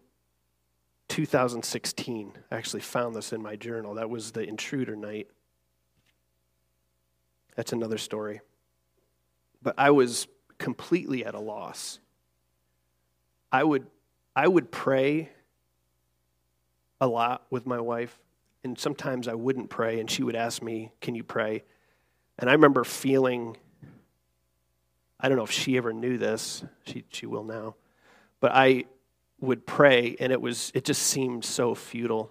2016, 1.08 2.32
I 2.50 2.56
actually 2.56 2.80
found 2.80 3.16
this 3.16 3.32
in 3.32 3.42
my 3.42 3.56
journal. 3.56 3.94
That 3.94 4.08
was 4.08 4.30
the 4.30 4.42
intruder 4.42 4.94
night. 4.94 5.26
That's 7.56 7.72
another 7.72 7.98
story. 7.98 8.40
But 9.62 9.74
I 9.76 9.90
was 9.90 10.28
completely 10.58 11.24
at 11.24 11.34
a 11.34 11.40
loss. 11.40 11.98
I 13.50 13.64
would, 13.64 13.88
I 14.36 14.46
would 14.46 14.70
pray 14.70 15.30
a 17.00 17.08
lot 17.08 17.46
with 17.50 17.66
my 17.66 17.80
wife, 17.80 18.16
and 18.64 18.78
sometimes 18.78 19.28
I 19.28 19.34
wouldn't 19.34 19.70
pray, 19.70 20.00
and 20.00 20.10
she 20.10 20.22
would 20.22 20.34
ask 20.34 20.62
me, 20.62 20.90
Can 21.00 21.14
you 21.14 21.22
pray? 21.22 21.62
And 22.38 22.50
I 22.50 22.54
remember 22.54 22.82
feeling 22.82 23.56
I 25.24 25.28
don't 25.28 25.38
know 25.38 25.44
if 25.44 25.50
she 25.50 25.78
ever 25.78 25.92
knew 25.92 26.18
this. 26.18 26.64
She, 26.86 27.04
she 27.08 27.24
will 27.24 27.44
now. 27.44 27.76
But 28.40 28.52
I 28.52 28.84
would 29.40 29.66
pray, 29.66 30.16
and 30.20 30.30
it, 30.30 30.38
was, 30.38 30.70
it 30.74 30.84
just 30.84 31.02
seemed 31.02 31.46
so 31.46 31.74
futile. 31.74 32.30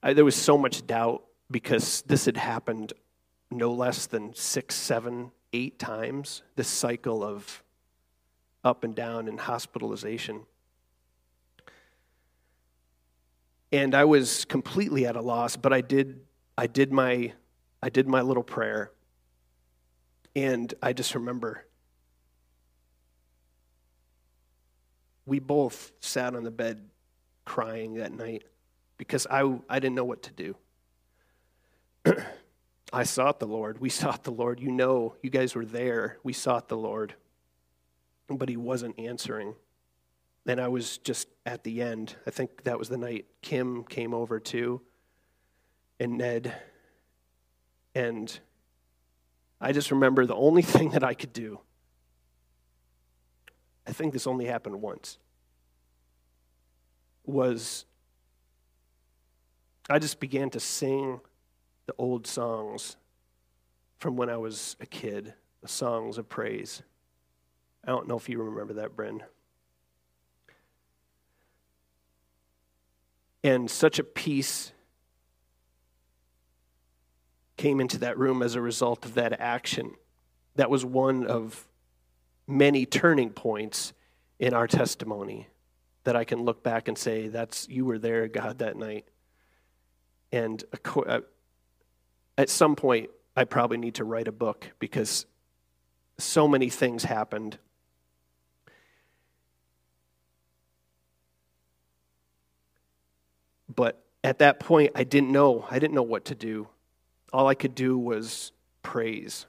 I, 0.00 0.12
there 0.12 0.24
was 0.24 0.36
so 0.36 0.56
much 0.56 0.86
doubt 0.86 1.24
because 1.50 2.02
this 2.02 2.26
had 2.26 2.36
happened 2.36 2.92
no 3.50 3.72
less 3.72 4.06
than 4.06 4.32
six, 4.34 4.76
seven, 4.76 5.32
eight 5.52 5.76
times 5.78 6.42
this 6.54 6.68
cycle 6.68 7.24
of 7.24 7.64
up 8.62 8.84
and 8.84 8.94
down 8.94 9.26
and 9.26 9.40
hospitalization. 9.40 10.42
And 13.74 13.92
I 13.92 14.04
was 14.04 14.44
completely 14.44 15.04
at 15.04 15.16
a 15.16 15.20
loss, 15.20 15.56
but 15.56 15.72
I 15.72 15.80
did, 15.80 16.20
I 16.56 16.68
did, 16.68 16.92
my, 16.92 17.32
I 17.82 17.88
did 17.88 18.06
my 18.06 18.20
little 18.20 18.44
prayer. 18.44 18.92
And 20.36 20.72
I 20.80 20.92
just 20.92 21.12
remember 21.16 21.66
we 25.26 25.40
both 25.40 25.90
sat 25.98 26.36
on 26.36 26.44
the 26.44 26.52
bed 26.52 26.88
crying 27.44 27.94
that 27.94 28.12
night 28.12 28.44
because 28.96 29.26
I, 29.28 29.58
I 29.68 29.80
didn't 29.80 29.96
know 29.96 30.04
what 30.04 30.22
to 30.22 30.32
do. 30.32 30.56
I 32.92 33.02
sought 33.02 33.40
the 33.40 33.48
Lord. 33.48 33.80
We 33.80 33.88
sought 33.90 34.22
the 34.22 34.30
Lord. 34.30 34.60
You 34.60 34.70
know, 34.70 35.16
you 35.20 35.30
guys 35.30 35.56
were 35.56 35.66
there. 35.66 36.18
We 36.22 36.32
sought 36.32 36.68
the 36.68 36.76
Lord. 36.76 37.16
But 38.28 38.48
he 38.48 38.56
wasn't 38.56 39.00
answering. 39.00 39.56
And 40.46 40.60
I 40.60 40.68
was 40.68 40.98
just 40.98 41.28
at 41.46 41.64
the 41.64 41.80
end. 41.80 42.16
I 42.26 42.30
think 42.30 42.64
that 42.64 42.78
was 42.78 42.88
the 42.88 42.98
night 42.98 43.26
Kim 43.40 43.84
came 43.84 44.12
over 44.12 44.38
too, 44.38 44.82
and 45.98 46.18
Ned. 46.18 46.54
And 47.94 48.38
I 49.60 49.72
just 49.72 49.90
remember 49.90 50.26
the 50.26 50.34
only 50.34 50.62
thing 50.74 50.90
that 50.90 51.04
I 51.04 51.14
could 51.14 51.32
do. 51.32 51.60
I 53.86 53.92
think 53.92 54.12
this 54.12 54.26
only 54.26 54.46
happened 54.46 54.80
once. 54.80 55.18
Was 57.26 57.86
I 59.88 59.98
just 59.98 60.20
began 60.20 60.50
to 60.50 60.60
sing 60.60 61.20
the 61.86 61.94
old 61.98 62.26
songs 62.26 62.96
from 63.98 64.16
when 64.16 64.30
I 64.30 64.36
was 64.36 64.76
a 64.80 64.86
kid, 64.86 65.34
the 65.60 65.68
songs 65.68 66.18
of 66.18 66.28
praise. 66.28 66.82
I 67.84 67.88
don't 67.88 68.08
know 68.08 68.16
if 68.16 68.28
you 68.28 68.42
remember 68.42 68.74
that, 68.74 68.96
Bryn. 68.96 69.22
And 73.44 73.70
such 73.70 73.98
a 74.00 74.04
peace 74.04 74.72
came 77.56 77.80
into 77.80 77.98
that 77.98 78.18
room 78.18 78.42
as 78.42 78.56
a 78.56 78.60
result 78.60 79.04
of 79.04 79.14
that 79.14 79.38
action. 79.38 79.92
That 80.56 80.70
was 80.70 80.84
one 80.84 81.26
of 81.26 81.68
many 82.46 82.86
turning 82.86 83.30
points 83.30 83.92
in 84.38 84.52
our 84.54 84.66
testimony. 84.66 85.48
that 86.04 86.16
I 86.16 86.24
can 86.24 86.42
look 86.44 86.62
back 86.62 86.88
and 86.88 86.98
say, 86.98 87.28
That's 87.28 87.66
you 87.68 87.86
were 87.86 87.98
there, 87.98 88.28
God, 88.28 88.58
that 88.58 88.76
night. 88.76 89.06
And 90.32 90.62
uh, 91.06 91.20
at 92.36 92.50
some 92.50 92.76
point, 92.76 93.08
I 93.36 93.44
probably 93.44 93.78
need 93.78 93.94
to 93.94 94.04
write 94.04 94.28
a 94.28 94.32
book 94.32 94.70
because 94.78 95.26
so 96.18 96.46
many 96.46 96.68
things 96.68 97.04
happened. 97.04 97.58
But 103.74 104.02
at 104.22 104.38
that 104.38 104.60
point, 104.60 104.92
I 104.94 105.04
didn't 105.04 105.32
know. 105.32 105.66
I 105.70 105.78
didn't 105.78 105.94
know 105.94 106.02
what 106.02 106.26
to 106.26 106.34
do. 106.34 106.68
All 107.32 107.48
I 107.48 107.54
could 107.54 107.74
do 107.74 107.98
was 107.98 108.52
praise. 108.82 109.46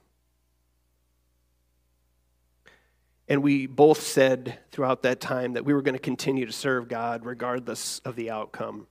And 3.28 3.42
we 3.42 3.66
both 3.66 4.02
said 4.02 4.60
throughout 4.72 5.02
that 5.04 5.20
time 5.20 5.54
that 5.54 5.66
we 5.66 5.74
were 5.74 5.82
going 5.82 5.96
to 5.96 6.00
continue 6.00 6.46
to 6.46 6.52
serve 6.52 6.88
God 6.88 7.26
regardless 7.26 8.00
of 8.00 8.16
the 8.16 8.30
outcome. 8.30 8.88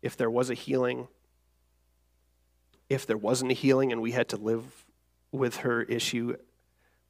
If 0.00 0.16
there 0.16 0.30
was 0.30 0.50
a 0.50 0.54
healing, 0.54 1.06
if 2.88 3.06
there 3.06 3.16
wasn't 3.16 3.52
a 3.52 3.54
healing 3.54 3.92
and 3.92 4.02
we 4.02 4.10
had 4.10 4.28
to 4.30 4.36
live 4.36 4.64
with 5.30 5.58
her 5.58 5.82
issue, 5.82 6.36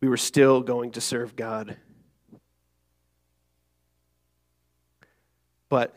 we 0.00 0.08
were 0.08 0.18
still 0.18 0.60
going 0.60 0.90
to 0.92 1.00
serve 1.00 1.36
God. 1.36 1.76
But 5.70 5.96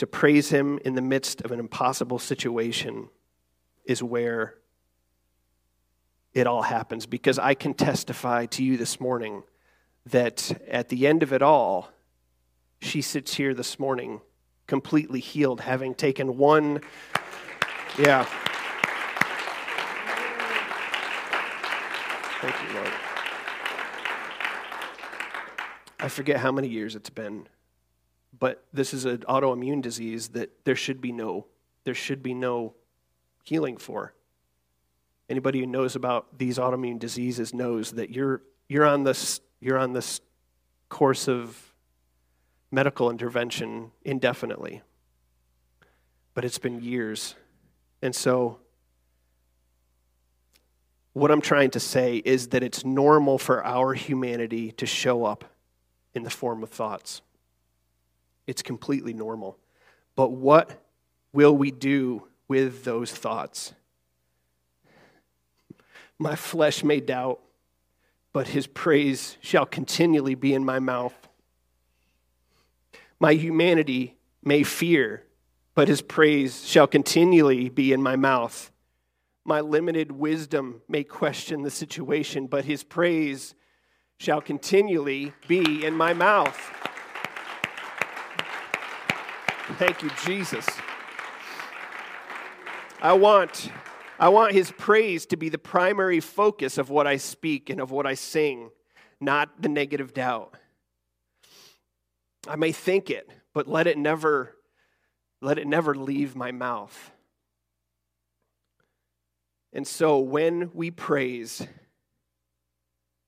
to 0.00 0.06
praise 0.06 0.48
Him 0.48 0.78
in 0.82 0.94
the 0.94 1.02
midst 1.02 1.42
of 1.42 1.52
an 1.52 1.60
impossible 1.60 2.18
situation 2.18 3.10
is 3.84 4.02
where 4.02 4.54
it 6.32 6.46
all 6.46 6.62
happens. 6.62 7.04
Because 7.04 7.38
I 7.38 7.52
can 7.52 7.74
testify 7.74 8.46
to 8.46 8.64
you 8.64 8.78
this 8.78 8.98
morning 8.98 9.42
that 10.06 10.58
at 10.66 10.88
the 10.88 11.06
end 11.06 11.22
of 11.22 11.34
it 11.34 11.42
all, 11.42 11.90
she 12.80 13.02
sits 13.02 13.34
here 13.34 13.52
this 13.52 13.78
morning 13.78 14.22
completely 14.66 15.20
healed, 15.20 15.60
having 15.60 15.94
taken 15.94 16.38
one. 16.38 16.80
Yeah. 17.98 18.24
Thank 22.40 22.54
you, 22.62 22.74
Lord. 22.74 22.92
I 25.98 26.08
forget 26.08 26.38
how 26.38 26.52
many 26.52 26.68
years 26.68 26.96
it's 26.96 27.10
been, 27.10 27.46
but 28.38 28.64
this 28.72 28.94
is 28.94 29.04
an 29.04 29.18
autoimmune 29.18 29.82
disease 29.82 30.28
that 30.28 30.64
there 30.64 30.76
should 30.76 31.00
be 31.00 31.12
no 31.12 31.46
there 31.84 31.94
should 31.94 32.22
be 32.22 32.34
no 32.34 32.74
healing 33.42 33.78
for. 33.78 34.12
Anybody 35.30 35.60
who 35.60 35.66
knows 35.66 35.96
about 35.96 36.38
these 36.38 36.58
autoimmune 36.58 36.98
diseases 36.98 37.54
knows 37.54 37.92
that 37.92 38.10
you're 38.10 38.42
you're 38.68 38.86
on 38.86 39.04
this 39.04 39.40
you're 39.60 39.78
on 39.78 39.92
this 39.92 40.20
course 40.88 41.28
of 41.28 41.70
medical 42.70 43.10
intervention 43.10 43.90
indefinitely. 44.04 44.82
But 46.34 46.44
it's 46.44 46.58
been 46.58 46.80
years. 46.80 47.34
And 48.02 48.14
so, 48.14 48.60
what 51.12 51.30
I'm 51.30 51.40
trying 51.40 51.70
to 51.72 51.80
say 51.80 52.22
is 52.24 52.48
that 52.48 52.62
it's 52.62 52.84
normal 52.84 53.36
for 53.36 53.64
our 53.64 53.94
humanity 53.94 54.70
to 54.72 54.86
show 54.86 55.24
up 55.24 55.44
in 56.14 56.22
the 56.22 56.30
form 56.30 56.62
of 56.62 56.70
thoughts. 56.70 57.20
It's 58.50 58.62
completely 58.62 59.12
normal. 59.12 59.56
But 60.16 60.32
what 60.32 60.82
will 61.32 61.56
we 61.56 61.70
do 61.70 62.26
with 62.48 62.82
those 62.82 63.12
thoughts? 63.12 63.74
My 66.18 66.34
flesh 66.34 66.82
may 66.82 66.98
doubt, 66.98 67.38
but 68.32 68.48
his 68.48 68.66
praise 68.66 69.36
shall 69.40 69.66
continually 69.66 70.34
be 70.34 70.52
in 70.52 70.64
my 70.64 70.80
mouth. 70.80 71.14
My 73.20 73.34
humanity 73.34 74.16
may 74.42 74.64
fear, 74.64 75.22
but 75.76 75.86
his 75.86 76.02
praise 76.02 76.66
shall 76.66 76.88
continually 76.88 77.68
be 77.68 77.92
in 77.92 78.02
my 78.02 78.16
mouth. 78.16 78.72
My 79.44 79.60
limited 79.60 80.10
wisdom 80.10 80.82
may 80.88 81.04
question 81.04 81.62
the 81.62 81.70
situation, 81.70 82.48
but 82.48 82.64
his 82.64 82.82
praise 82.82 83.54
shall 84.18 84.40
continually 84.40 85.34
be 85.46 85.84
in 85.86 85.94
my 85.94 86.12
mouth. 86.12 86.89
Thank 89.80 90.02
you, 90.02 90.10
Jesus. 90.26 90.66
I 93.00 93.14
want 93.14 93.70
I 94.18 94.28
want 94.28 94.52
his 94.52 94.70
praise 94.72 95.24
to 95.24 95.38
be 95.38 95.48
the 95.48 95.56
primary 95.56 96.20
focus 96.20 96.76
of 96.76 96.90
what 96.90 97.06
I 97.06 97.16
speak 97.16 97.70
and 97.70 97.80
of 97.80 97.90
what 97.90 98.06
I 98.06 98.12
sing, 98.12 98.72
not 99.22 99.62
the 99.62 99.70
negative 99.70 100.12
doubt. 100.12 100.54
I 102.46 102.56
may 102.56 102.72
think 102.72 103.08
it, 103.08 103.30
but 103.54 103.68
let 103.68 103.86
it 103.86 103.96
never 103.96 104.54
let 105.40 105.56
it 105.56 105.66
never 105.66 105.94
leave 105.94 106.36
my 106.36 106.52
mouth. 106.52 107.12
And 109.72 109.86
so 109.86 110.18
when 110.18 110.72
we 110.74 110.90
praise, 110.90 111.66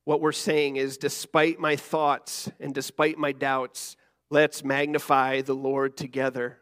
what 0.05 0.21
we're 0.21 0.33
saying 0.33 0.77
is 0.77 0.99
despite 0.99 1.59
my 1.59 1.77
thoughts 1.77 2.51
and 2.61 2.75
despite 2.75 3.17
my 3.17 3.33
doubts, 3.33 3.97
let's 4.33 4.64
magnify 4.64 5.42
the 5.42 5.55
Lord 5.55 5.95
together. 5.95 6.57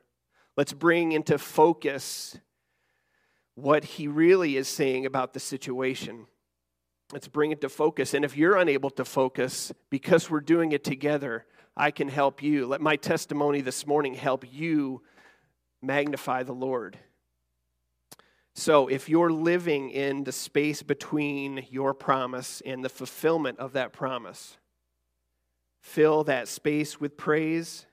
Let's 0.56 0.72
bring 0.72 1.12
into 1.12 1.38
focus 1.38 2.36
what 3.54 3.84
he 3.84 4.08
really 4.08 4.56
is 4.56 4.66
saying 4.66 5.06
about 5.06 5.34
the 5.34 5.40
situation. 5.40 6.26
Let's 7.12 7.28
bring 7.28 7.52
it 7.52 7.60
to 7.60 7.68
focus. 7.68 8.12
And 8.12 8.24
if 8.24 8.36
you're 8.36 8.56
unable 8.56 8.90
to 8.90 9.04
focus 9.04 9.72
because 9.88 10.28
we're 10.28 10.40
doing 10.40 10.72
it 10.72 10.82
together, 10.82 11.46
I 11.76 11.92
can 11.92 12.08
help 12.08 12.42
you. 12.42 12.66
Let 12.66 12.80
my 12.80 12.96
testimony 12.96 13.60
this 13.60 13.86
morning 13.86 14.14
help 14.14 14.44
you 14.52 15.02
magnify 15.80 16.42
the 16.42 16.52
Lord. 16.52 16.98
So, 18.56 18.88
if 18.88 19.08
you're 19.08 19.30
living 19.30 19.90
in 19.90 20.24
the 20.24 20.32
space 20.32 20.82
between 20.82 21.66
your 21.70 21.94
promise 21.94 22.60
and 22.66 22.84
the 22.84 22.88
fulfillment 22.88 23.60
of 23.60 23.74
that 23.74 23.92
promise, 23.92 24.58
fill 25.80 26.24
that 26.24 26.48
space 26.48 27.00
with 27.00 27.16
praise. 27.16 27.86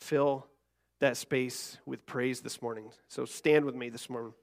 Fill 0.00 0.46
that 1.00 1.16
space 1.16 1.78
with 1.86 2.04
praise 2.06 2.40
this 2.40 2.62
morning. 2.62 2.90
So, 3.08 3.24
stand 3.24 3.64
with 3.64 3.74
me 3.74 3.88
this 3.88 4.08
morning. 4.08 4.34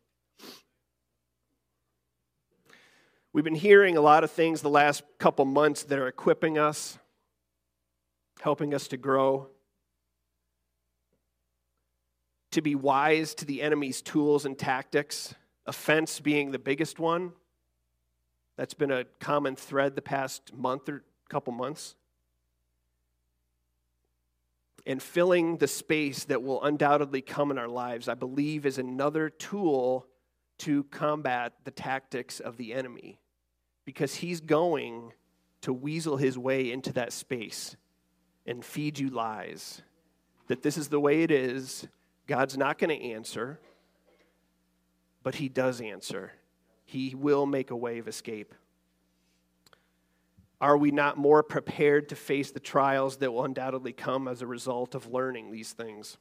We've 3.31 3.43
been 3.43 3.55
hearing 3.55 3.95
a 3.95 4.01
lot 4.01 4.23
of 4.23 4.31
things 4.31 4.61
the 4.61 4.69
last 4.69 5.03
couple 5.19 5.45
months 5.45 5.83
that 5.83 5.99
are 5.99 6.07
equipping 6.07 6.57
us, 6.57 6.97
helping 8.41 8.73
us 8.73 8.87
to 8.87 8.97
grow, 8.97 9.47
to 12.51 12.61
be 12.61 12.73
wise 12.73 13.35
to 13.35 13.45
the 13.45 13.61
enemy's 13.61 14.01
tools 14.01 14.45
and 14.45 14.57
tactics, 14.57 15.35
offense 15.67 16.19
being 16.19 16.51
the 16.51 16.59
biggest 16.59 16.99
one. 16.99 17.33
That's 18.57 18.73
been 18.73 18.91
a 18.91 19.05
common 19.19 19.55
thread 19.55 19.95
the 19.95 20.01
past 20.01 20.53
month 20.53 20.89
or 20.89 21.03
couple 21.29 21.53
months. 21.53 21.95
And 24.85 25.01
filling 25.01 25.57
the 25.57 25.67
space 25.67 26.25
that 26.25 26.41
will 26.41 26.63
undoubtedly 26.63 27.21
come 27.21 27.51
in 27.51 27.57
our 27.57 27.67
lives, 27.67 28.07
I 28.07 28.13
believe, 28.15 28.65
is 28.65 28.77
another 28.77 29.29
tool 29.29 30.07
to 30.59 30.83
combat 30.85 31.53
the 31.63 31.71
tactics 31.71 32.39
of 32.39 32.57
the 32.57 32.73
enemy 32.73 33.19
because 33.85 34.15
he's 34.15 34.41
going 34.41 35.13
to 35.61 35.73
weasel 35.73 36.17
his 36.17 36.37
way 36.37 36.71
into 36.71 36.93
that 36.93 37.13
space 37.13 37.75
and 38.45 38.63
feed 38.63 38.99
you 38.99 39.09
lies 39.09 39.81
that 40.49 40.63
this 40.63 40.77
is 40.77 40.89
the 40.89 40.99
way 40.99 41.21
it 41.21 41.31
is. 41.31 41.87
God's 42.27 42.57
not 42.57 42.77
going 42.77 42.89
to 42.89 43.05
answer, 43.11 43.59
but 45.23 45.35
he 45.35 45.47
does 45.47 45.79
answer. 45.79 46.33
He 46.85 47.15
will 47.15 47.45
make 47.45 47.71
a 47.71 47.75
way 47.75 47.99
of 47.99 48.07
escape. 48.07 48.53
Are 50.61 50.77
we 50.77 50.91
not 50.91 51.17
more 51.17 51.41
prepared 51.41 52.09
to 52.09 52.15
face 52.15 52.51
the 52.51 52.59
trials 52.59 53.17
that 53.17 53.31
will 53.31 53.45
undoubtedly 53.45 53.93
come 53.93 54.27
as 54.27 54.41
a 54.41 54.47
result 54.47 54.93
of 54.93 55.11
learning 55.11 55.51
these 55.51 55.71
things? 55.71 56.17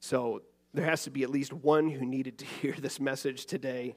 So, 0.00 0.42
there 0.72 0.84
has 0.84 1.02
to 1.04 1.10
be 1.10 1.22
at 1.24 1.30
least 1.30 1.52
one 1.52 1.88
who 1.88 2.06
needed 2.06 2.38
to 2.38 2.44
hear 2.60 2.74
this 2.78 3.00
message 3.00 3.46
today. 3.46 3.96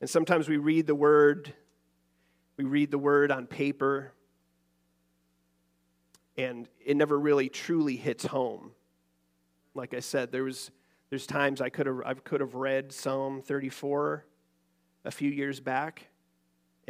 And 0.00 0.08
sometimes 0.08 0.48
we 0.48 0.56
read 0.56 0.86
the 0.86 0.94
word, 0.94 1.52
we 2.56 2.64
read 2.64 2.90
the 2.90 2.98
word 2.98 3.30
on 3.30 3.46
paper, 3.46 4.12
and 6.36 6.68
it 6.84 6.96
never 6.96 7.18
really 7.18 7.48
truly 7.48 7.96
hits 7.96 8.24
home. 8.24 8.72
Like 9.74 9.94
I 9.94 10.00
said, 10.00 10.32
there 10.32 10.44
was 10.44 10.70
there's 11.10 11.26
times 11.26 11.60
I 11.60 11.68
could 11.68 11.86
have 11.86 12.00
I 12.04 12.14
could 12.14 12.40
have 12.40 12.54
read 12.54 12.92
Psalm 12.92 13.42
34 13.42 14.24
a 15.04 15.10
few 15.10 15.30
years 15.30 15.60
back 15.60 16.06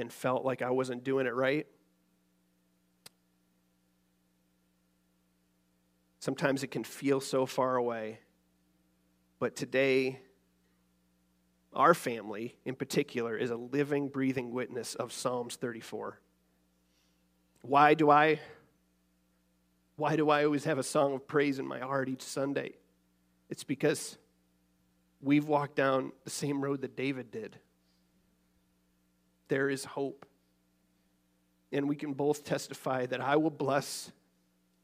and 0.00 0.12
felt 0.12 0.44
like 0.44 0.62
I 0.62 0.70
wasn't 0.70 1.04
doing 1.04 1.26
it 1.26 1.34
right. 1.34 1.66
Sometimes 6.18 6.62
it 6.62 6.70
can 6.70 6.84
feel 6.84 7.20
so 7.20 7.46
far 7.46 7.76
away. 7.76 8.20
But 9.38 9.56
today, 9.56 10.20
our 11.72 11.94
family 11.94 12.56
in 12.64 12.74
particular 12.74 13.36
is 13.36 13.50
a 13.50 13.56
living, 13.56 14.08
breathing 14.08 14.52
witness 14.52 14.94
of 14.94 15.12
Psalms 15.12 15.56
34. 15.56 16.20
Why 17.62 17.94
do 17.94 18.10
I 18.10 18.40
Why 19.96 20.16
do 20.16 20.30
I 20.30 20.44
always 20.44 20.64
have 20.64 20.78
a 20.78 20.82
song 20.82 21.14
of 21.14 21.26
praise 21.26 21.58
in 21.58 21.66
my 21.66 21.80
heart 21.80 22.08
each 22.08 22.22
Sunday? 22.22 22.74
It's 23.48 23.64
because 23.64 24.16
we've 25.20 25.46
walked 25.46 25.76
down 25.76 26.12
the 26.24 26.30
same 26.30 26.62
road 26.62 26.80
that 26.82 26.96
David 26.96 27.30
did. 27.30 27.58
There 29.50 29.68
is 29.68 29.84
hope. 29.84 30.26
And 31.72 31.88
we 31.88 31.96
can 31.96 32.12
both 32.12 32.44
testify 32.44 33.06
that 33.06 33.20
I 33.20 33.34
will 33.34 33.50
bless, 33.50 34.12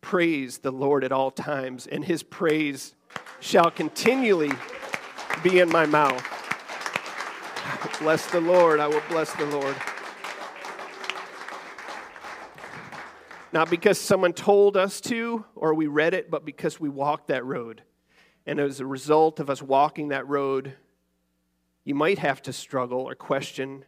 praise 0.01 0.59
the 0.59 0.73
Lord 0.73 1.05
at 1.05 1.13
all 1.13 1.31
times, 1.31 1.87
and 1.87 2.05
his 2.05 2.25
praise 2.25 2.97
shall 3.39 3.71
continually 3.71 4.51
be 5.45 5.61
in 5.61 5.69
my 5.69 5.87
mouth. 5.87 6.21
Bless 8.01 8.27
the 8.27 8.41
Lord. 8.41 8.81
I 8.81 8.89
will 8.89 9.03
bless 9.09 9.33
the 9.35 9.47
Lord. 9.47 9.77
Not 13.53 13.71
because 13.71 14.01
someone 14.01 14.33
told 14.33 14.77
us 14.77 15.01
to 15.03 15.45
or 15.55 15.75
we 15.75 15.87
read 15.87 16.13
it, 16.13 16.29
but 16.29 16.45
because 16.45 16.81
we 16.81 16.89
walked 16.89 17.29
that 17.29 17.45
road. 17.45 17.83
And 18.47 18.59
as 18.59 18.81
a 18.81 18.87
result 18.87 19.39
of 19.39 19.49
us 19.49 19.63
walking 19.63 20.09
that 20.09 20.27
road, 20.27 20.75
you 21.85 21.95
might 21.95 22.19
have 22.19 22.43
to 22.43 22.53
struggle 22.53 23.03
or 23.03 23.15
question 23.15 23.85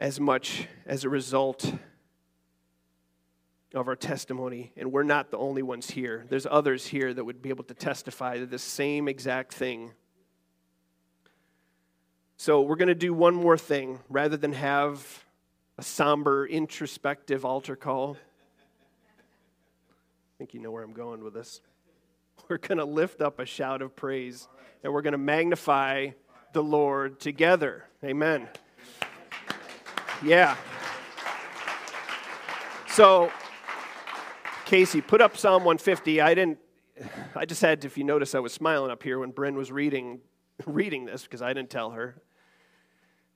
as 0.00 0.18
much 0.18 0.66
as 0.86 1.04
a 1.04 1.08
result 1.10 1.72
of 3.74 3.86
our 3.86 3.94
testimony. 3.94 4.72
And 4.76 4.90
we're 4.90 5.02
not 5.02 5.30
the 5.30 5.36
only 5.36 5.62
ones 5.62 5.90
here. 5.90 6.24
There's 6.28 6.46
others 6.50 6.86
here 6.86 7.12
that 7.12 7.22
would 7.22 7.42
be 7.42 7.50
able 7.50 7.64
to 7.64 7.74
testify 7.74 8.38
to 8.38 8.46
the 8.46 8.58
same 8.58 9.06
exact 9.06 9.52
thing. 9.52 9.92
So 12.38 12.62
we're 12.62 12.76
going 12.76 12.88
to 12.88 12.94
do 12.94 13.12
one 13.12 13.34
more 13.34 13.58
thing 13.58 14.00
rather 14.08 14.38
than 14.38 14.54
have 14.54 15.24
a 15.76 15.82
somber, 15.82 16.46
introspective 16.46 17.44
altar 17.44 17.76
call. 17.76 18.16
I 19.06 20.38
think 20.38 20.54
you 20.54 20.60
know 20.60 20.70
where 20.70 20.82
I'm 20.82 20.94
going 20.94 21.22
with 21.22 21.34
this. 21.34 21.60
We're 22.48 22.56
going 22.56 22.78
to 22.78 22.86
lift 22.86 23.20
up 23.20 23.38
a 23.38 23.44
shout 23.44 23.82
of 23.82 23.94
praise 23.94 24.48
and 24.82 24.92
we're 24.94 25.02
going 25.02 25.12
to 25.12 25.18
magnify 25.18 26.08
the 26.54 26.62
Lord 26.62 27.20
together. 27.20 27.84
Amen. 28.02 28.48
Yeah. 30.22 30.56
So, 32.88 33.32
Casey, 34.66 35.00
put 35.00 35.22
up 35.22 35.36
Psalm 35.36 35.64
150. 35.64 36.20
I 36.20 36.34
didn't, 36.34 36.58
I 37.34 37.46
just 37.46 37.62
had 37.62 37.84
if 37.86 37.96
you 37.96 38.04
notice, 38.04 38.34
I 38.34 38.40
was 38.40 38.52
smiling 38.52 38.90
up 38.90 39.02
here 39.02 39.18
when 39.18 39.30
Bryn 39.30 39.56
was 39.56 39.72
reading, 39.72 40.20
reading 40.66 41.06
this 41.06 41.22
because 41.22 41.40
I 41.40 41.54
didn't 41.54 41.70
tell 41.70 41.90
her. 41.92 42.16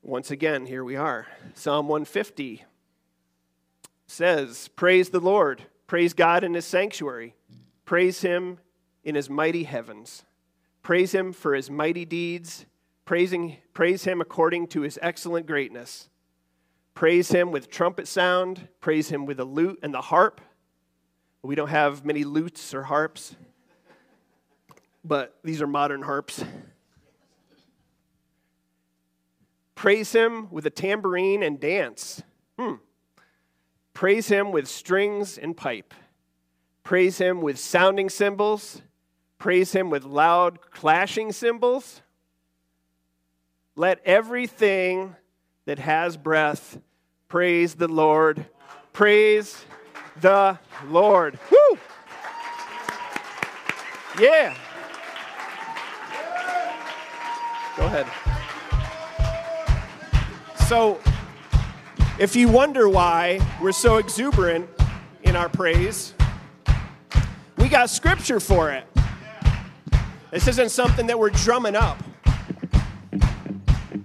Once 0.02 0.30
again, 0.30 0.66
here 0.66 0.84
we 0.84 0.96
are. 0.96 1.26
Psalm 1.54 1.88
150 1.88 2.64
says, 4.06 4.68
Praise 4.76 5.08
the 5.08 5.20
Lord, 5.20 5.62
praise 5.86 6.12
God 6.12 6.44
in 6.44 6.52
his 6.52 6.66
sanctuary, 6.66 7.34
praise 7.86 8.20
him 8.20 8.58
in 9.02 9.14
his 9.14 9.30
mighty 9.30 9.64
heavens, 9.64 10.24
praise 10.82 11.12
him 11.14 11.32
for 11.32 11.54
his 11.54 11.70
mighty 11.70 12.04
deeds, 12.04 12.66
praising, 13.06 13.56
praise 13.72 14.04
him 14.04 14.20
according 14.20 14.66
to 14.68 14.82
his 14.82 14.98
excellent 15.00 15.46
greatness. 15.46 16.10
Praise 16.94 17.28
him 17.30 17.50
with 17.50 17.68
trumpet 17.68 18.06
sound, 18.06 18.68
praise 18.80 19.08
him 19.08 19.26
with 19.26 19.38
the 19.38 19.44
lute 19.44 19.80
and 19.82 19.92
the 19.92 20.00
harp. 20.00 20.40
We 21.42 21.56
don't 21.56 21.68
have 21.68 22.04
many 22.04 22.24
lutes 22.24 22.72
or 22.72 22.84
harps, 22.84 23.34
but 25.04 25.36
these 25.42 25.60
are 25.60 25.66
modern 25.66 26.02
harps. 26.02 26.44
Praise 29.74 30.12
him 30.12 30.50
with 30.50 30.64
a 30.66 30.70
tambourine 30.70 31.42
and 31.42 31.60
dance. 31.60 32.22
Hmm. 32.58 32.74
Praise 33.92 34.28
him 34.28 34.52
with 34.52 34.68
strings 34.68 35.36
and 35.36 35.56
pipe. 35.56 35.92
Praise 36.84 37.18
him 37.18 37.40
with 37.40 37.58
sounding 37.58 38.08
cymbals. 38.08 38.82
Praise 39.38 39.72
him 39.72 39.90
with 39.90 40.04
loud 40.04 40.60
clashing 40.70 41.32
cymbals. 41.32 42.00
Let 43.76 44.00
everything 44.04 45.16
that 45.66 45.78
has 45.78 46.16
breath, 46.16 46.78
praise 47.28 47.74
the 47.74 47.88
Lord. 47.88 48.46
Praise 48.92 49.64
the 50.20 50.58
Lord. 50.86 51.38
Woo! 51.50 51.78
Yeah. 54.20 54.54
Go 57.76 57.86
ahead. 57.86 58.06
So, 60.68 61.00
if 62.18 62.36
you 62.36 62.48
wonder 62.48 62.88
why 62.88 63.40
we're 63.60 63.72
so 63.72 63.96
exuberant 63.96 64.68
in 65.24 65.34
our 65.34 65.48
praise, 65.48 66.14
we 67.58 67.68
got 67.68 67.90
scripture 67.90 68.38
for 68.38 68.70
it. 68.70 68.86
This 70.30 70.46
isn't 70.46 70.70
something 70.70 71.06
that 71.08 71.18
we're 71.18 71.30
drumming 71.30 71.74
up. 71.74 72.02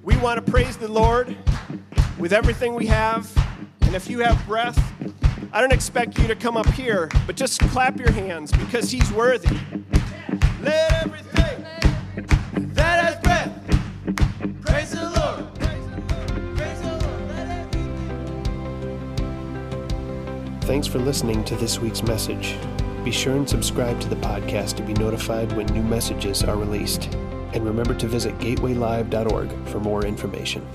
We 0.04 0.18
want 0.18 0.44
to 0.44 0.52
praise 0.52 0.78
the 0.78 0.88
Lord 0.88 1.38
with 2.20 2.34
everything 2.34 2.76
we 2.76 2.86
have. 2.88 3.32
And 3.82 3.96
if 3.96 4.10
you 4.10 4.20
have 4.20 4.46
breath, 4.46 4.78
I 5.52 5.62
don't 5.62 5.74
expect 5.74 6.20
you 6.20 6.28
to 6.28 6.36
come 6.36 6.58
up 6.58 6.68
here, 6.68 7.10
but 7.26 7.36
just 7.36 7.60
clap 7.62 7.98
your 7.98 8.12
hands 8.12 8.52
because 8.52 8.92
He's 8.92 9.12
worthy. 9.12 9.58
Let 10.62 11.06
everything 11.06 11.66
that 12.74 13.06
has 13.06 13.16
breath 13.22 14.62
praise 14.62 14.92
the 14.92 15.10
Lord. 15.10 15.46
Thanks 20.64 20.86
for 20.86 21.00
listening 21.00 21.44
to 21.46 21.56
this 21.56 21.80
week's 21.80 22.04
message. 22.04 22.56
Be 23.04 23.12
sure 23.12 23.36
and 23.36 23.50
subscribe 23.50 24.00
to 24.02 24.10
the 24.10 24.18
podcast 24.18 24.76
to 24.76 24.84
be 24.84 24.94
notified 24.94 25.52
when 25.54 25.66
new 25.68 25.82
messages 25.82 26.44
are 26.44 26.58
released. 26.58 27.06
And 27.54 27.66
remember 27.66 27.96
to 27.96 28.08
visit 28.08 28.38
gatewaylive.org 28.38 29.68
for 29.70 29.80
more 29.80 30.06
information. 30.06 30.68